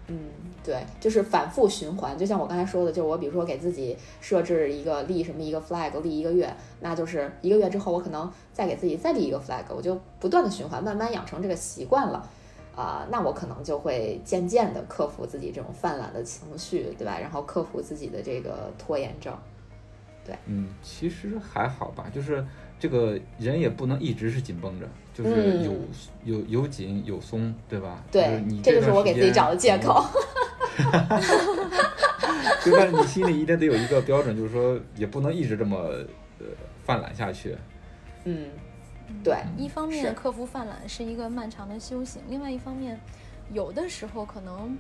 [0.08, 0.18] 嗯，
[0.62, 2.16] 对，就是反复循环。
[2.16, 12.28] 就像我刚才说的，就是我比如说给自己设置一个立什么一个 flag，立一个月，那就是一个月之后，我可能再给自己再立一个 flag，我就不断的循环，慢慢养成这个习惯了。
[12.76, 17.16] 啊，那我可能就会渐渐的克服自己这种犯懒的情绪，对吧？
[17.20, 19.32] 然后克服自己的这个拖延症，
[20.26, 22.44] 对，嗯，其实还好吧，就是
[22.84, 25.72] 这个人也不能一直是紧绷着，就是有
[26.22, 28.04] 有有紧有松，对吧？
[28.12, 29.94] 对，你这就是我给自己找的借口。
[29.94, 31.20] 哈哈哈
[32.62, 35.78] 就但是你心里一定得有一个标准，就是说也不能一直这么
[36.38, 36.44] 呃
[36.84, 37.56] 犯懒下去。
[38.24, 38.50] 嗯。
[39.22, 43.00] 对，一方面克服犯懒是一个漫长的修行，另外一方面，
[43.50, 44.76] 有的时候可能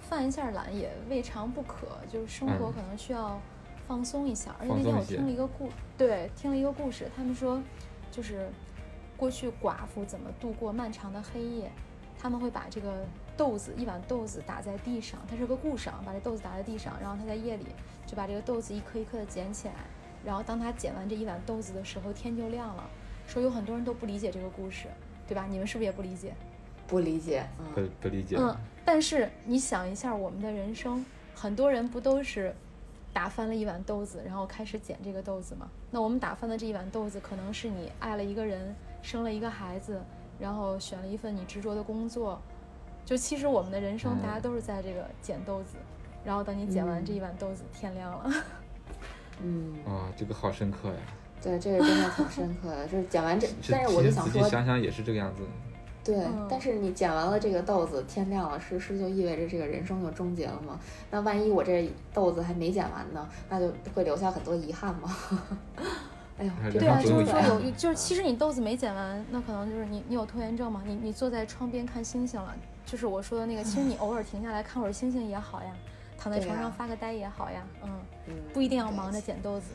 [0.00, 3.40] 犯一下懒也未尝不可，就是生活可能需要
[3.86, 4.54] 放松一下。
[4.58, 7.60] 而且那天我听了一个故，对，听了一个故事，他们说，
[8.10, 8.48] 就是
[9.16, 11.70] 过去寡妇怎么度过漫长的黑夜，
[12.18, 17.66] 他们会把这个豆子一碗豆子打在地上，它是个故事啊，把这豆子打在地上，然后他在夜里
[18.06, 19.74] 就把这个豆子一颗一颗的捡起来，
[20.24, 22.88] 然后当他捡完这一碗豆子的时候，天就亮了。
[23.26, 24.86] 说有很多人都不理解这个故事，
[25.26, 25.46] 对吧？
[25.50, 26.34] 你们是不是也不理解？
[26.86, 28.36] 不理解，不不理解。
[28.38, 31.02] 嗯，但是你想一下，我们的人生，
[31.34, 32.54] 很多人不都是
[33.14, 35.66] 打翻了一碗豆子，然后开始捡这个豆子嘛？
[35.90, 40.02] 那我们打翻的这一碗豆子，可能是你爱了一个人，生了一个孩子，
[40.38, 42.42] 然后选了一份你执着的工作。
[43.04, 45.76] 就其实我们的人生，大家都是在这个捡豆子，
[46.24, 48.32] 然后等你捡完这一碗豆子，天亮了。
[49.40, 50.96] 嗯，啊，这个好深刻呀！
[51.40, 52.86] 对，这个真的挺深刻的。
[52.88, 55.42] 就是讲完这，但是我就想说仔细想说，想想也是这个样子。
[56.04, 60.78] 对，嗯但是你捡完了这个豆子，天亮了，是是就意味着这个人生就终结了吗？
[61.10, 65.16] 那万一我这豆子还没捡完呢，那就会留下很多遗憾吗？
[66.36, 75.70] 哎呦对啊，就是说有有，就是其实你豆子没捡完，那可能就是你你有拖延症嘛，你你坐在窗边看星星了，就是我说的那个，其实你 偶尔停下来看会儿星星也好呀，
[76.18, 77.90] 躺在床上发个呆也好呀，嗯，
[78.28, 79.66] 嗯不一定要忙着捡豆子。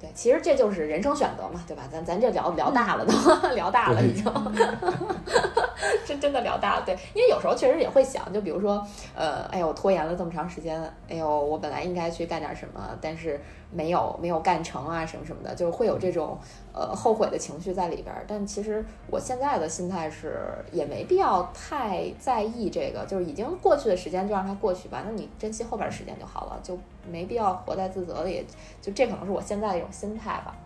[0.00, 1.82] 对，其实这就是人生选择嘛，对吧？
[1.92, 3.12] 咱咱这聊聊大了都，
[3.54, 4.24] 聊大了已经，
[6.06, 6.82] 真真的聊大了。
[6.86, 8.82] 对，因为有时候确实也会想，就比如说，
[9.14, 13.38] 呃，哎呦，我拖延了这么长时间，哎呦，我本来应该去干点什么，但是
[13.70, 16.38] 没有没有干成啊，什么什么的，就是会有这种
[16.72, 18.24] 呃后悔的情绪在里边儿。
[18.26, 20.38] 但其实我现在的心态是，
[20.72, 25.02] 也没必要太在意这个，就是已经过去的时间就让它过去吧。
[25.04, 26.78] 那你珍惜后边儿时间就好了，就
[27.10, 28.46] 没必要活在自责里。
[28.80, 30.56] 就这可能是我现在的一种心态吧。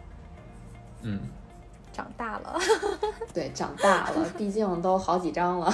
[1.02, 1.20] 嗯，
[1.92, 2.58] 长大了，
[3.34, 5.70] 对，长大了，毕竟都好几张了。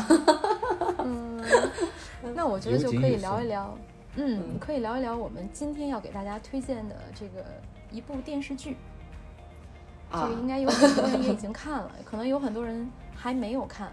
[0.98, 1.42] 嗯，
[2.34, 3.72] 那我觉得就可以聊一聊，
[4.16, 7.44] 嗯，嗯可以聊一聊我们今天要给大家推荐的这个
[7.92, 8.76] 一部电视剧。
[10.10, 13.92] 这啊个，应该有很多人也已经看了，可能有很多人还没有看，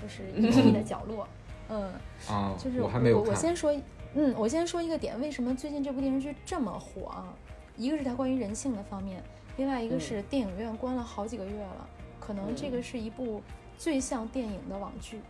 [0.00, 1.24] 就是《隐秘的角落》。
[1.68, 1.92] 嗯，
[2.28, 3.34] 啊，就是我还没有我我。
[3.34, 3.74] 先说，
[4.14, 7.34] 嗯，我先说一个点，为什么最近这部电视剧这么火啊？
[7.76, 9.22] 一个是它关于人性的方面，
[9.56, 11.86] 另外一个嗯是电影院关了好几个月了，
[12.18, 13.42] 可能这个嗯是一部
[13.76, 15.20] 最像电影的网剧。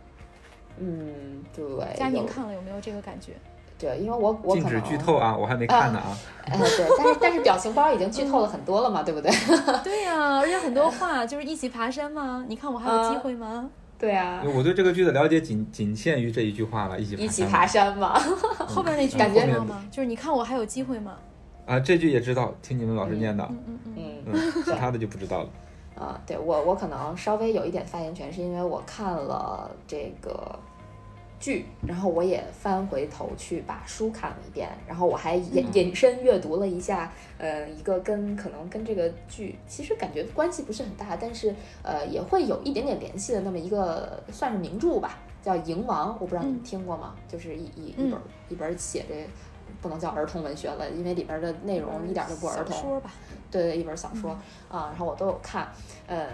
[0.77, 1.95] 嗯，对。
[1.95, 3.33] 佳宁看了有没有这个感觉？
[3.79, 6.17] 对，因为我我禁止可能剧透啊，我还没看呢啊。
[6.51, 9.31] 呃，对，但是但是表情包已经剧透了很多了嘛，对不对？
[9.83, 12.45] 对呀、而且很多话就是一起爬山吗？
[12.47, 13.69] 你看我还有机会吗？
[13.99, 18.13] 对啊我对这个剧的了解仅仅限于这一句话了，一起一起爬山嘛。
[18.67, 19.83] 后边那句感觉到吗？
[19.91, 21.17] 就是你看我还有机会吗？
[21.65, 23.43] 啊，这句也知道，听你们老师念的。
[23.49, 23.79] 嗯。
[23.85, 23.93] 嗯
[24.27, 25.49] 嗯，其他的就不知道了。
[25.99, 30.57] 啊，对我我可能稍微有一点发言权，是因为我看了这个
[31.39, 47.15] 剧，然后我也翻回头去把书看了一遍，然后我还引嗯引申阅读了一下，呃，一个跟可能跟这个剧其实感觉关系不是很大，但是呃也会有一点点联系的那么一个算是名著吧，叫《蝇王》，我不知道你们嗯听过吗？
[47.27, 48.19] 就是一一一嗯本
[48.49, 49.27] 一本写这。
[49.79, 52.75] 不能叫儿童文学了，因为里边的内容一点都不儿童。
[52.75, 53.11] 小说吧，
[53.51, 54.31] 对对，一本小说、
[54.69, 55.67] 啊，然后我都有看。
[56.07, 56.25] 呃，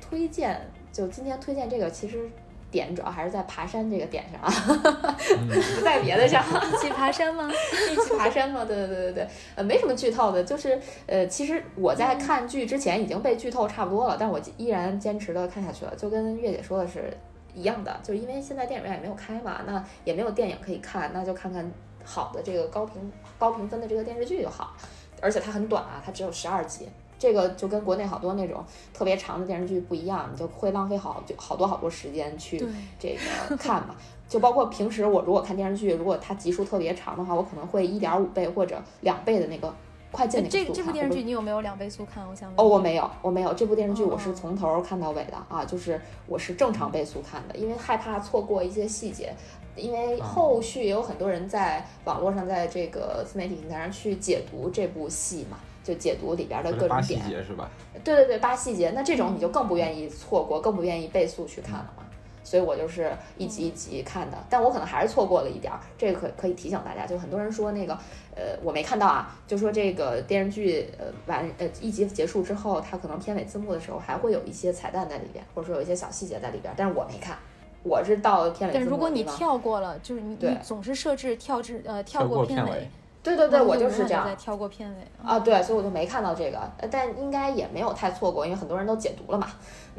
[0.00, 0.60] 推荐
[0.92, 2.28] 就今天推荐这个，其实
[2.70, 6.44] 点主要还是在爬山这个点上啊，嗯 不在别的上。
[6.72, 7.50] 一起爬山吗？
[7.90, 17.12] 一起爬山吗，对对对对对，呃，没什么剧透的，就是呃，其实我在看剧之前已经被剧透差不多了，但我依然坚持的看下去了，就跟月姐说的是
[17.54, 21.68] 一样的，就是因为现在电影院也没有开嘛，那也没有电影可以看，那就看看
[22.04, 24.74] 好的这个高评高评分的这个电视剧就好，
[25.20, 26.88] 而且它很短啊，它只有十二集。
[27.20, 32.58] 这个就跟国内好多那种特别长的电视剧不一样，你就会浪费好就好多好多时间去
[32.98, 33.10] 这
[33.48, 33.94] 个 看嘛。
[34.26, 39.74] 就包括平时我如果看电视剧，如果它集数特别长的话，我可能会一点五倍或者两倍的那个
[40.10, 40.74] 快进那个这速看。
[40.76, 42.26] 这部电视剧你有没有两倍速看？
[42.26, 43.52] 我想问哦，我没有，我没有。
[43.52, 49.34] 这部电视剧我是哦从头看到尾的啊，就是我是正常倍速看的，因为害怕错过一些细节。
[49.76, 57.20] 因为哦后续也有很多人在网络上，在这个自媒体平台上去解读这部戏嘛，就解读里边的各种点。
[57.28, 57.70] 节是吧？
[58.04, 62.04] 对对对，扒细节，那这种你就更不愿意错过，更不愿意倍速去看了嘛。
[62.42, 67.92] 所以我就是一集一集看的，但我可能还是错过了一点儿，这个可可以提醒大家，就很多人说那个，
[68.34, 77.36] 呃，我没看到啊，就说这个电视剧呃完呃一集结束之后，它可能片尾字幕的时候还会有一些彩蛋在里边，或者说有一些小细节在里边，但是我没看，
[77.84, 82.90] 我是到片尾字幕但如果你跳过了，就是你对你总是设置跳至呃跳跳过片尾片尾，
[83.22, 84.28] 对对对，我就是这样。
[84.36, 84.96] 跳过片尾。
[85.22, 89.46] 啊，对，所以我就没看到这个，呃但应该也没有太错过，因为很多人都解读了嘛，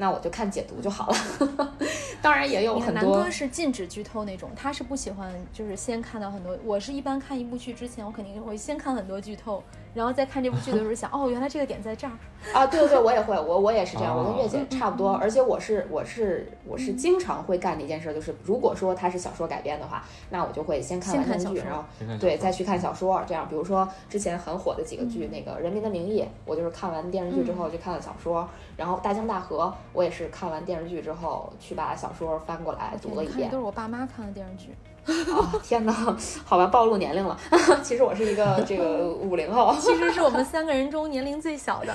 [0.02, 1.74] 那我就看解读就好了。
[2.24, 6.58] 当然也有很多南哥是禁止剧透那种，他是不喜欢就是先看到很多。
[6.66, 12.14] 我是一般看一部剧之前，我肯定会先看很多剧透，然后再看这部剧的时候想，哦，原来这个点在这儿。
[12.52, 28.48] 啊，对对对，我也会，我我也是这样，我跟哦月姐差不多，而且我是我是我是经常会干的一件事，就是如果说它是小说改编的话，那我就会先看完电视剧，然后先看小说对再去看小说，这样，比如说之前很火的几个剧，那个《人民的名义》，我就是看完电视剧之后就看了小说，
[28.78, 33.58] 然后《大江大河》，我也是看完电视剧之后去把小说翻过来读了一遍都。
[33.58, 34.76] 是我爸妈看的电视剧。
[35.04, 35.92] 啊，天哪，
[36.46, 37.36] 好吧，暴露年龄了，
[37.82, 39.76] 其实我是一个 这个五零后。
[39.80, 41.92] 其实是我们三个人中年龄最小的。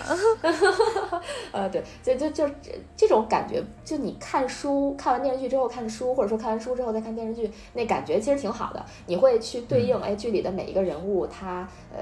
[1.53, 8.85] 呃，对，就就就这这种感觉，就你看书，看完电视剧之后看书，或者说看完书之后再看电视剧，那感觉其实挺好的。
[9.07, 11.61] 你会去对应，哎，剧里的每一个人物他
[11.95, 12.01] 呃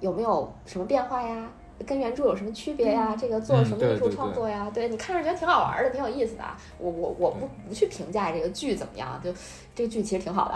[0.00, 1.48] 有没有什么变化呀？
[1.86, 3.08] 跟原著有什么区别呀？
[3.12, 4.70] 嗯这个做什么艺术嗯对对创作呀？
[4.72, 6.56] 对你看着觉得挺好玩的，挺有意思的啊。
[6.78, 9.32] 我我我不不去评价这个剧怎么样，就
[9.74, 10.54] 这个剧其实挺好的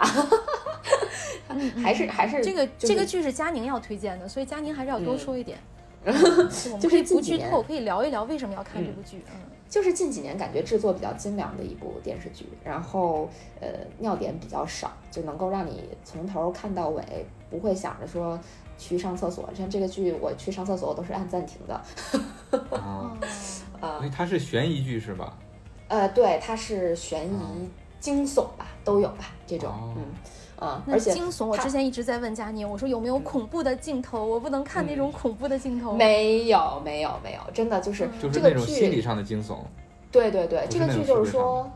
[1.82, 5.58] 还是还是这个就是这个剧是佳宁要推荐的，所以佳宁还是要多嗯说一点。
[6.78, 9.24] 就可以是不剧透，可以聊一聊为什么要看这部剧。
[9.32, 13.26] 嗯，就是近几年感觉制作比较精良的一部电视剧，然后
[13.58, 13.68] 呃
[13.98, 17.02] 尿点比较少，就能够让你从头看到尾，
[17.48, 18.38] 不会想着说
[18.86, 19.48] 去上厕所。
[19.56, 21.74] 像这个剧，我去上厕所我都是按暂停的。
[22.70, 23.16] 啊，
[23.80, 25.36] 啊、所以它是悬疑剧是吧？
[25.88, 27.40] 呃，对，它是悬疑、哦
[28.00, 30.04] 惊悚吧，都有吧，这种，哦嗯
[30.60, 34.22] 嗯，那而且惊悚，我之前一直在问佳宁，我说有没有恐怖的镜头？
[34.22, 35.94] 我不能看那种恐怖的镜头。
[35.94, 39.56] 没有没有没有，真的就是嗯就是这个那种心理，上的惊悚。
[40.12, 41.70] 对对对，这个剧就是说。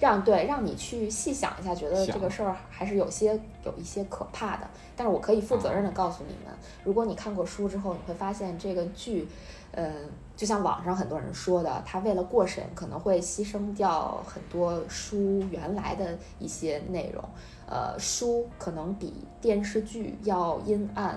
[0.00, 4.66] 让对让你去细想一下，觉得这个事儿还是有些有一些可怕的。
[4.96, 9.28] 但是我可以负责任哦的告诉你们，如果你看过书之后，你会发现这个剧，
[9.72, 9.94] 嗯、
[10.36, 17.22] 就像网上很多人说的，他为了过审可能会牺牲掉很多书原来的一些内容。
[17.66, 21.10] 呃，书可能比电视剧要阴暗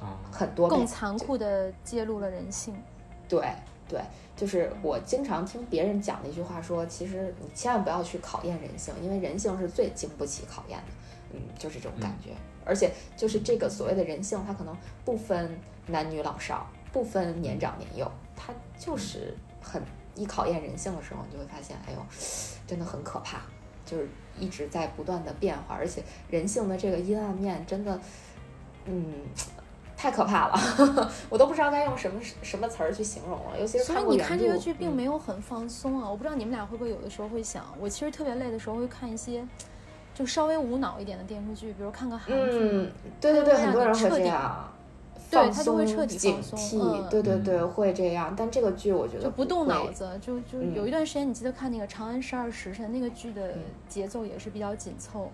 [0.00, 2.74] 啊，很多更残酷的揭露了人性。
[3.28, 3.50] 对
[3.88, 4.00] 对，
[4.34, 10.84] 就是我经常听别人讲的一句话说，其实你千万不要去考验人性，因为人性是最经不起考验的。
[11.32, 12.30] 嗯，就是这种感觉。
[12.64, 15.56] 而且就是这个所谓的人性，它可能不分
[15.86, 19.32] 男女老少，不分年长年幼，它就是
[19.62, 19.80] 很
[20.16, 21.98] 一考验人性的时候，你就会发现，哎呦，
[22.66, 23.42] 真的很可怕，
[23.84, 28.00] 就是一直在不断的变化，而且人性的这个阴暗面真的，
[28.86, 29.12] 嗯。
[29.96, 33.58] 太可怕了， 我都不知道该用什么什么词儿去形容了。
[33.58, 36.08] 尤其是所以你看这个剧并嗯没有很放松啊！
[36.10, 39.42] 我不知道你们俩会不会有的时候会想，我其实特别累的时候会看一些
[40.14, 42.58] 就稍微无脑一点的电视剧，比如看个韩剧。
[42.60, 42.90] 嗯，
[43.20, 44.68] 对对对，很多人会这样，
[45.30, 48.34] 对他就会彻底警放松惕，嗯对对对，会这样。
[48.36, 55.30] 但这个剧我觉得就不动脑，子，就就嗯有一段时间，你记得看那个《长安十二时辰》那个剧的嗯节奏也是比较紧凑，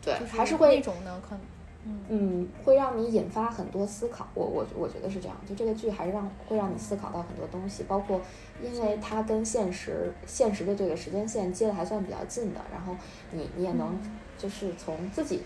[0.00, 1.40] 对，就还是会那种呢，可能
[1.86, 4.26] 嗯嗯，会让你引发很多思考。
[4.34, 8.20] 我我我觉得是这样，就这个剧还是让会让你思考到很多东西，包括
[8.62, 12.96] 因为它跟现实现实的这个时间线接的还算比较近的，然后
[13.30, 15.42] 你你也能嗯就是从自己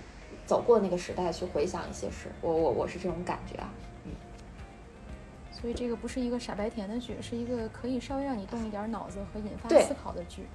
[0.47, 2.29] 走过那个时代去回想一些事。
[2.41, 3.69] 我我我是这种感觉啊。
[4.05, 4.13] 嗯
[5.51, 10.47] 所以这个不是一个傻白甜的剧，是一个可以稍微让你动一点脑子和引发思考的剧。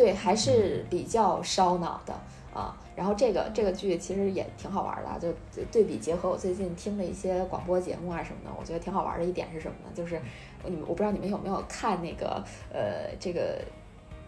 [0.00, 2.14] 对，还是比较烧脑的
[2.54, 2.74] 啊。
[2.96, 9.90] 然后这个这个剧其实也挺好玩的就对比结合我最近听的一些广播节目啊什么的，我觉得挺好玩的一点是什么呢？
[9.94, 10.18] 就是
[10.64, 12.42] 你们我不知道你们有没有看那个
[12.72, 13.60] 呃这个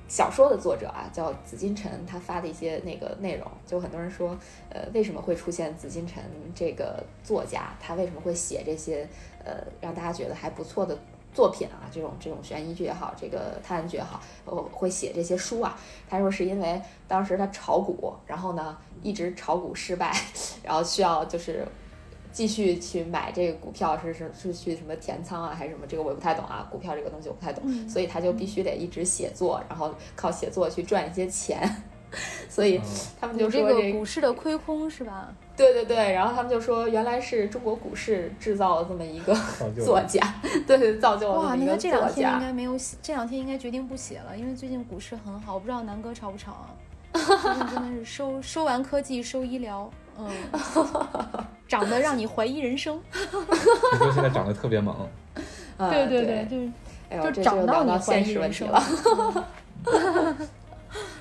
[0.09, 4.37] 小说的作者啊，叫紫金陈，他发的一些那个内容，就很多人说，
[4.68, 6.23] 呃，为什么会出现紫金陈
[6.55, 7.75] 这个作家？
[7.81, 9.09] 他为什么会写这些
[9.43, 10.99] 呃让大家觉得还不错的
[11.33, 11.89] 作品啊？
[11.93, 15.78] 这种这种悬疑剧也好，这个探案剧也好，我，会写这些书啊？
[16.09, 20.14] 他说是因为当时他炒股，然后呢一直炒股失败，
[20.62, 21.66] 然后需要就是
[22.33, 25.87] 继续去买这个股票，是是是去什么填仓啊，还是什么？
[25.87, 31.68] 这个我也不太懂啊，股票这个东西我不太懂，嗯所以他就必须得一直写作，然后靠写作去赚一些钱。
[32.47, 32.85] 所以嗯
[33.18, 35.35] 他们就这个说这股市的亏空是吧？
[35.57, 40.20] 对对对，然后他们就说原来是中国股市制造了这么一个造就作家，
[40.66, 42.12] 对对，造就了哇，这么一个那他这两。
[42.12, 46.70] 天应该没有写，这两天应该决定不写了，因为最近股市很好，我不知道南哥炒不炒啊？
[47.12, 50.30] 最近真的是收收完科技收医疗，嗯，
[51.68, 52.98] 涨得让你怀疑人生。
[53.12, 54.96] 你说现在长得特别猛，
[55.76, 56.70] 啊对对对，就是
[57.11, 58.82] 哎，就这涨到你怀疑人生了。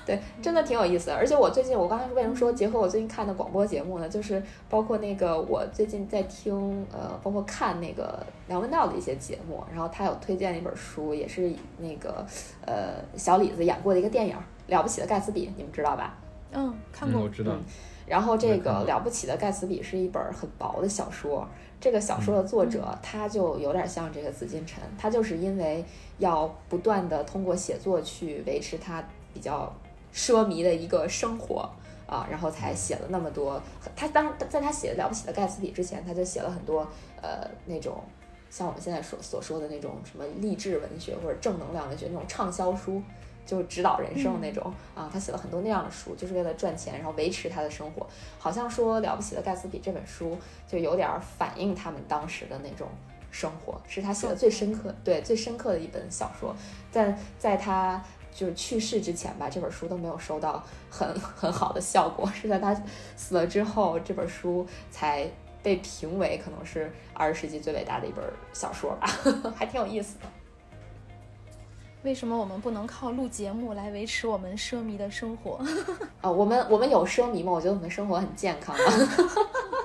[0.04, 1.14] 对，真的挺有意思的。
[1.14, 4.08] 而且我最近，我刚才为什么说结合我最近看的广播节目呢？
[4.08, 12.26] 就是包括那个我最近在听，呃，包括看那个梁文道的一些节目，然后他有推荐一本书，也是那个
[12.66, 14.34] 呃小李子演过的一个电影
[14.66, 16.18] 《了不起的盖茨比》，你们知道吧？
[16.52, 17.60] 嗯，看嗯，过我，知道嗯，
[18.06, 21.46] 然后这个《了不起的盖茨比》是一本很薄的小说，
[21.80, 25.84] 这个小说的作者他就有点像这个紫禁城，他就是因为
[26.18, 29.72] 要不断的通过写作去维持他比较
[30.14, 31.68] 奢靡的一个生活
[32.06, 33.60] 啊，然后才写了那么多。
[33.96, 36.86] 他当在他写《了不起的盖茨比》之前，他就写了很多
[37.20, 38.02] 呃那种。
[38.50, 43.02] 像我们现在所所说的那种什么励志文学或者正能量文学那种畅销书，
[43.46, 48.06] 就指导人生那种、啊，他写了很多那样的书，就是为了赚钱，然后维持他的生活。
[48.38, 50.36] 好像说《了不起的盖茨比》这本书
[50.68, 52.86] 就有点儿反映他们当时的那种
[53.30, 56.54] 生活，是他写的最深刻，对最深刻的一本小说。
[56.92, 58.04] 但在他
[58.34, 62.74] 就是去世之前吧，这本书都没有收到很很好的效果，是在他
[63.16, 65.30] 死了之后，这本书才
[65.62, 69.06] 被评为可能是二十世纪最伟大的一本小说吧，
[69.54, 70.24] 还挺有意思的。
[72.02, 75.64] 为什么我们不能靠录节目来维持我们奢靡的生活？
[76.20, 77.52] 啊， 我们我们有奢靡吗？
[77.52, 78.82] 我觉得我们生活很健康啊。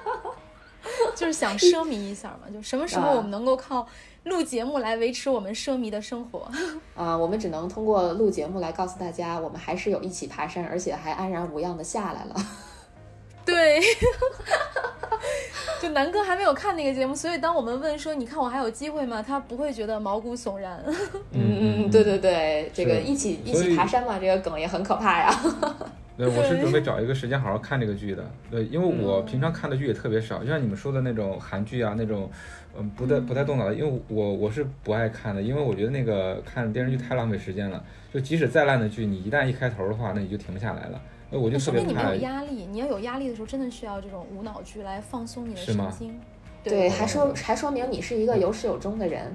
[1.18, 3.88] 就是想奢靡一下嘛，就什么时候我们能够靠
[4.26, 6.48] 录节目来维持我们奢靡的生活？
[6.96, 12.36] 啊，我们只能通过录节目来告诉大家，我们还是有一起爬山，而且还安然无恙的下来了。
[13.44, 13.82] 对，
[15.82, 20.84] 就南哥还没有看那个节目，所以当我们问说“你看我还有机会吗”，他不会觉得毛骨悚然。
[21.32, 25.42] 嗯嗯，对对对，这个一起一起爬山嘛，这个梗也很可怕呀。
[26.18, 28.28] 对，我是准备找一个时间好好看这个剧的。
[28.50, 32.30] 对，因为我平常看的剧也特别少，就像你们说的那种韩剧啊，那种
[32.76, 37.84] 嗯不太不太动脑的，因为我我是不爱看的，因为我觉得那个看电视剧太浪费时间了。
[38.12, 41.00] 就即使再烂的剧，你一旦一开头的话，那你就停不下来了。
[41.30, 41.88] 那我就特别怕。
[41.88, 46.20] 你没有压力，你要有压力的时候，真的需要这种无脑剧来放松你的神经。
[46.64, 49.32] 对，还说还说明你是一个有始有终的人。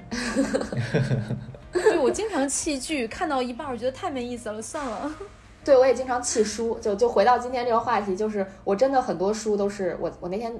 [1.71, 5.11] 对，我经常弃剧，看到一半我觉得太没意思了，算了。
[5.63, 10.53] 对，我也经常弃书，就就回到今天这个话题，就是我真的很多书都是我我那天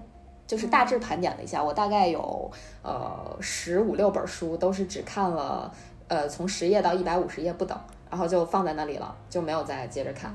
[0.48, 2.50] 就是大致盘点了一下，我大概有
[2.82, 5.72] 呃十五六本书都是只看了
[6.08, 7.78] 呃从十页到一百五十页不等，
[8.10, 10.34] 然后就放在那里了，就没有再接着看。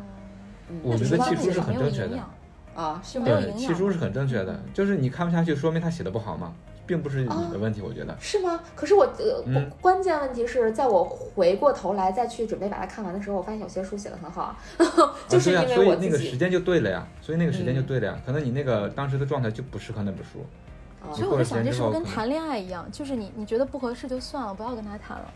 [0.82, 2.18] 我觉得弃书是很正确的
[2.74, 6.52] 啊，是没有对，弃书是很正确的，就是你看不下去，说明他写的不好嘛。
[6.88, 8.58] 并不是你的问题，我觉得是吗？
[8.74, 14.56] 可是我呃，关键问题是在我回过头来再去准备把它看完的时候，我发现有些书写的很好，
[15.28, 18.18] 就是因为所以那个时间就对了呀，所以那个时间就对了呀。
[18.24, 20.44] 可能你那个当时的状态就不适合那本书。
[21.14, 22.90] 所以我就想，这是不是跟谈恋爱一样？
[22.90, 25.30] 就是你你觉得不合适就算了，不要跟他谈了。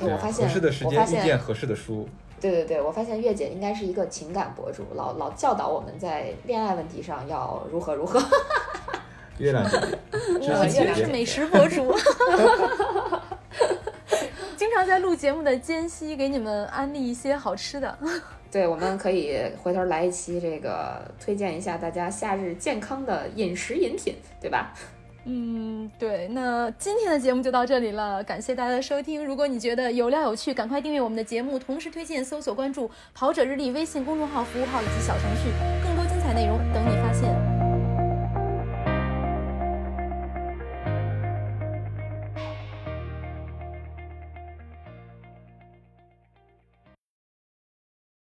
[0.00, 2.08] 我发现合适的时间遇见合适的书。
[2.40, 8.20] 对对对，我发现月姐应该是一个情感博主，老老教导我们在恋爱问题上要如何如何。
[9.42, 9.98] 月亮姐姐，
[10.38, 11.92] 我原来是美食博主，
[14.56, 17.98] 经常在录节目的间隙给你们安利一些好吃的。
[18.52, 24.72] 对，我们可以回头来一期这个推荐一下大家夏日健康的饮食饮品，对吧？
[25.24, 26.28] 嗯，对。
[26.28, 29.24] 那今天的节目就到这里了，感谢大家的收听。
[29.24, 35.50] 如果你觉得有料有趣，赶快订阅我们的节目，同时推荐、搜索、关注“跑者日历”微信公众号、服务号以及小程序，
[35.82, 37.01] 更多精彩内容等你。